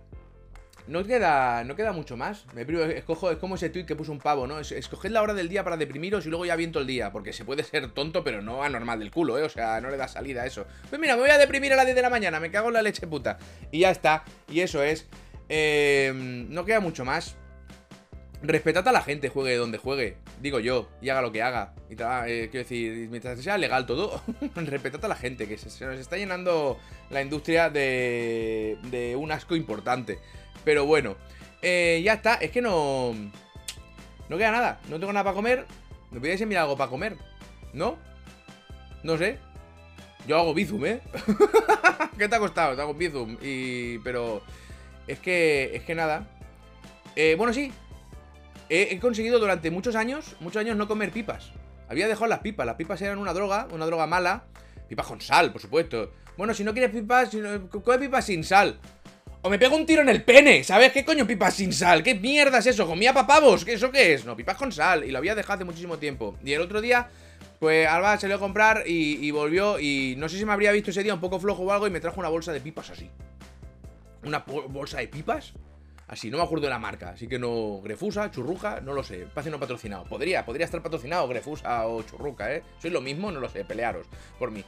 No 0.89 1.05
queda, 1.05 1.65
no 1.65 1.77
queda 1.77 1.93
mucho 1.93 2.17
más. 2.17 2.47
Me 2.55 2.63
escojo, 2.97 3.31
es 3.31 3.37
como 3.37 3.57
ese 3.57 3.69
tweet 3.69 3.85
que 3.85 3.95
puso 3.95 4.11
un 4.11 4.19
pavo, 4.19 4.47
¿no? 4.47 4.59
Es, 4.59 4.73
escoged 4.73 5.11
la 5.11 5.21
hora 5.21 5.35
del 5.35 5.51
día 5.51 5.63
para 5.63 5.77
deprimiros 5.77 6.25
y 6.25 6.31
luego 6.31 6.47
ya 6.47 6.57
viento 6.57 6.81
el 6.81 6.87
día. 6.87 7.13
Porque 7.13 7.35
se 7.35 7.45
puede 7.45 7.63
ser 7.63 7.91
tonto, 7.91 8.25
pero 8.25 8.41
no 8.41 8.63
anormal 8.63 8.99
del 8.99 9.11
culo, 9.11 9.39
¿eh? 9.39 9.43
O 9.43 9.51
sea, 9.51 9.81
no 9.83 9.91
le 9.91 9.99
da 9.99 10.09
salida 10.09 10.43
a 10.43 10.47
eso. 10.47 10.67
Pues 10.89 10.99
mira, 10.99 11.15
me 11.15 11.23
voy 11.23 11.31
a 11.31 11.37
deprimir 11.37 11.75
a 11.75 11.77
las 11.77 11.85
10 11.85 11.95
de 11.95 12.03
la 12.03 12.11
mañana, 12.11 12.41
me 12.41 12.51
cago 12.51 12.69
en 12.69 12.75
la 12.75 12.83
leche 12.83 13.07
puta. 13.07 13.39
Y 13.71 13.81
ya 13.81 13.91
está. 13.91 14.25
Y 14.51 14.61
eso 14.61 14.83
es. 14.83 15.07
Eh, 15.51 16.11
no 16.15 16.65
queda 16.65 16.81
mucho 16.81 17.05
más. 17.05 17.37
Respetad 18.41 18.87
a 18.87 18.93
la 18.93 19.03
gente, 19.03 19.29
juegue 19.31 19.57
donde 19.57 19.79
juegue, 19.79 20.17
digo 20.41 20.61
yo, 20.61 20.89
y 21.03 21.09
haga 21.09 21.23
lo 21.23 21.33
que 21.33 21.43
haga. 21.43 21.75
Y 21.91 21.95
eh, 21.95 22.49
quiero 22.51 22.59
decir, 22.59 23.09
mientras 23.11 23.41
sea 23.41 23.59
legal 23.59 23.85
todo, 23.85 24.23
respetad 24.55 25.05
a 25.05 25.09
la 25.09 25.17
gente, 25.17 25.49
que 25.49 25.59
se, 25.59 25.85
nos 25.85 25.99
está 25.99 26.17
llenando 26.17 26.79
la 27.11 27.21
industria 27.21 27.69
de, 27.69 28.79
de 28.93 29.17
un 29.17 29.33
asco 29.33 29.57
importante. 29.57 30.21
Pero 30.65 30.87
bueno, 30.87 31.17
eh, 31.63 32.01
ya 32.05 32.15
está. 32.15 32.35
Es 32.35 32.51
que 32.51 32.63
no... 32.63 33.15
No 34.29 34.37
queda 34.37 34.51
nada. 34.51 34.81
No 34.89 34.99
tengo 34.99 35.13
nada 35.13 35.25
para 35.25 35.35
comer. 35.35 35.67
¿Me 36.11 36.21
podíais 36.21 36.41
enviar 36.41 36.63
algo 36.63 36.77
para 36.77 36.91
comer? 36.91 37.17
¿No? 37.73 37.97
No 39.03 39.17
sé. 39.17 39.39
Yo 40.27 40.39
hago 40.39 40.53
Bizum, 40.55 40.85
¿eh? 40.85 41.01
¿Qué 42.19 42.29
te 42.29 42.37
ha 42.37 42.39
costado? 42.39 42.77
Te 42.77 42.83
hago 42.83 42.95
Bizum. 42.95 43.37
Y... 43.43 43.99
Pero... 44.01 44.43
Es 45.07 45.19
que... 45.19 45.71
Es 45.75 45.83
que 45.85 45.95
nada. 45.95 46.27
Eh, 47.17 47.35
bueno, 47.37 47.53
sí. 47.53 47.73
He, 48.69 48.95
he 48.95 49.01
conseguido 49.01 49.39
durante 49.39 49.71
muchos 49.71 49.97
años, 49.97 50.37
muchos 50.41 50.61
años 50.61 50.77
no 50.77 50.87
comer 50.87 51.11
pipas. 51.11 51.53
Había 51.89 52.07
dejado 52.07 52.27
las 52.27 52.41
pipas. 52.41 52.67
Las 52.67 52.77
pipas 52.77 53.01
eran 53.01 53.19
una 53.19 53.33
droga, 53.33 53.67
una 53.73 53.87
droga 53.87 54.07
mala. 54.07 54.45
Pipas 54.89 55.07
con 55.07 55.21
sal, 55.21 55.53
por 55.53 55.61
supuesto. 55.61 56.13
Bueno, 56.37 56.55
si 56.55 56.65
no 56.65 56.73
quieres 56.73 56.91
pipas, 56.91 57.31
si 57.31 57.39
no, 57.39 57.69
come 57.69 57.99
pipas 57.99 58.27
sin 58.27 58.45
sal. 58.45 58.79
O 59.43 59.51
me 59.51 59.59
pego 59.59 59.77
un 59.77 59.87
tiro 59.87 60.03
en 60.03 60.09
el 60.09 60.25
pene, 60.25 60.65
¿sabes? 60.65 60.93
¿Qué 60.93 61.05
coño 61.05 61.27
pipas 61.27 61.55
sin 61.55 61.73
sal? 61.73 62.03
¿Qué 62.03 62.15
mierda 62.15 62.59
es 62.59 62.67
eso? 62.67 62.87
¿Comía 62.87 63.15
papavos? 63.15 63.65
¿Qué, 63.65 63.75
¿Eso 63.75 63.93
qué 63.93 64.15
es? 64.15 64.25
No, 64.25 64.37
pipas 64.37 64.57
con 64.57 64.73
sal 64.73 65.05
Y 65.05 65.13
lo 65.13 65.19
había 65.19 65.37
dejado 65.37 65.55
hace 65.55 65.65
muchísimo 65.65 65.99
tiempo 65.99 66.37
Y 66.45 66.53
el 66.53 66.61
otro 66.61 66.81
día, 66.81 67.09
pues 67.61 67.87
Alba 67.87 68.19
lo 68.21 68.35
a 68.35 68.39
comprar 68.39 68.83
y, 68.87 69.31
volvió 69.31 69.79
Y 69.79 70.17
no 70.19 70.29
sé 70.29 70.39
si 70.39 70.45
me 70.45 70.53
habría 70.53 70.73
visto 70.73 70.91
ese 70.91 71.05
día 71.05 71.15
un 71.15 71.21
poco 71.21 71.39
flojo 71.39 71.63
o 71.63 71.73
algo 71.73 71.87
Y 71.87 71.91
me 71.91 72.01
trajo 72.01 72.19
una 72.19 72.29
bolsa 72.29 72.53
de 72.53 72.61
pipas 72.61 72.91
así 72.91 73.09
¿Una 74.25 74.41
bolsa 74.41 74.99
de 74.99 75.09
pipas? 75.09 75.53
Así, 76.09 76.31
no 76.31 76.39
me 76.39 76.43
acuerdo 76.43 76.65
de 76.65 76.71
la 76.71 76.81
marca 76.81 77.11
Así 77.11 77.29
que 77.29 77.39
no, 77.39 77.81
Grefusa, 77.83 78.33
Churruja, 78.33 78.81
no 78.81 78.93
lo 78.93 79.05
sé 79.05 79.23
Espacio 79.23 79.53
no 79.53 79.61
patrocinado 79.61 80.05
Podría, 80.05 80.45
podría 80.45 80.65
estar 80.65 80.83
patrocinado 80.83 81.29
Grefusa 81.29 81.87
o 81.87 82.03
Churruca, 82.03 82.53
¿eh? 82.53 82.65
Soy 82.83 82.91
lo 82.91 83.01
mismo, 83.01 83.31
no 83.31 83.39
lo 83.39 83.49
sé, 83.49 83.65
pelearos 83.65 84.07
por 84.39 84.51
mí 84.51 84.65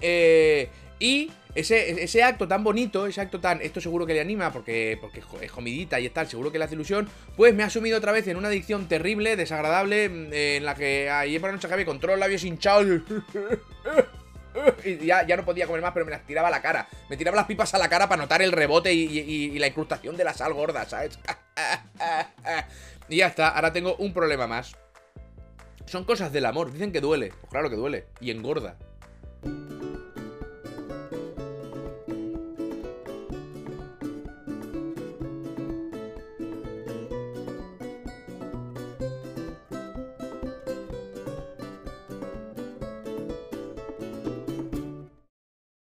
eh, 0.00 0.68
y 1.00 1.30
ese, 1.58 2.02
ese, 2.02 2.22
acto 2.22 2.46
tan 2.46 2.62
bonito, 2.62 3.06
ese 3.06 3.20
acto 3.20 3.40
tan. 3.40 3.60
Esto 3.60 3.80
seguro 3.80 4.06
que 4.06 4.14
le 4.14 4.20
anima 4.20 4.52
porque, 4.52 4.98
porque 5.00 5.22
es 5.42 5.50
comidita 5.50 5.98
y 5.98 6.08
tal, 6.10 6.28
seguro 6.28 6.52
que 6.52 6.58
le 6.58 6.64
hace 6.64 6.74
ilusión. 6.74 7.08
Pues 7.36 7.54
me 7.54 7.62
ha 7.62 7.70
sumido 7.70 7.98
otra 7.98 8.12
vez 8.12 8.26
en 8.28 8.36
una 8.36 8.48
adicción 8.48 8.88
terrible, 8.88 9.36
desagradable, 9.36 10.08
mm, 10.08 10.32
en 10.32 10.64
la 10.64 10.74
que 10.74 11.10
ayer 11.10 11.40
por 11.40 11.50
la 11.50 11.56
noche 11.56 11.66
acabé 11.66 11.84
con 11.84 11.98
los 12.00 12.18
labios 12.18 12.44
hinchados. 12.44 13.02
Y 14.84 15.06
ya, 15.06 15.24
ya 15.26 15.36
no 15.36 15.44
podía 15.44 15.66
comer 15.66 15.82
más, 15.82 15.92
pero 15.92 16.04
me 16.04 16.10
las 16.10 16.26
tiraba 16.26 16.48
a 16.48 16.50
la 16.50 16.60
cara. 16.60 16.88
Me 17.08 17.16
tiraba 17.16 17.36
las 17.36 17.46
pipas 17.46 17.72
a 17.74 17.78
la 17.78 17.88
cara 17.88 18.08
para 18.08 18.22
notar 18.22 18.42
el 18.42 18.50
rebote 18.50 18.92
y, 18.92 19.56
la 19.58 19.68
incrustación 19.68 20.16
de 20.16 20.24
la 20.24 20.34
sal 20.34 20.52
gorda, 20.52 20.84
¿sabes? 20.88 21.18
y 23.08 23.18
ya 23.18 23.28
está, 23.28 23.50
ahora 23.50 23.72
tengo 23.72 23.94
un 23.96 24.12
problema 24.12 24.46
más. 24.46 24.74
Son 25.86 26.04
cosas 26.04 26.32
del 26.32 26.46
amor, 26.46 26.72
dicen 26.72 26.92
que 26.92 27.00
duele. 27.00 27.28
Pues 27.40 27.50
claro 27.50 27.70
que 27.70 27.76
duele. 27.76 28.06
Y 28.20 28.30
engorda. 28.30 28.76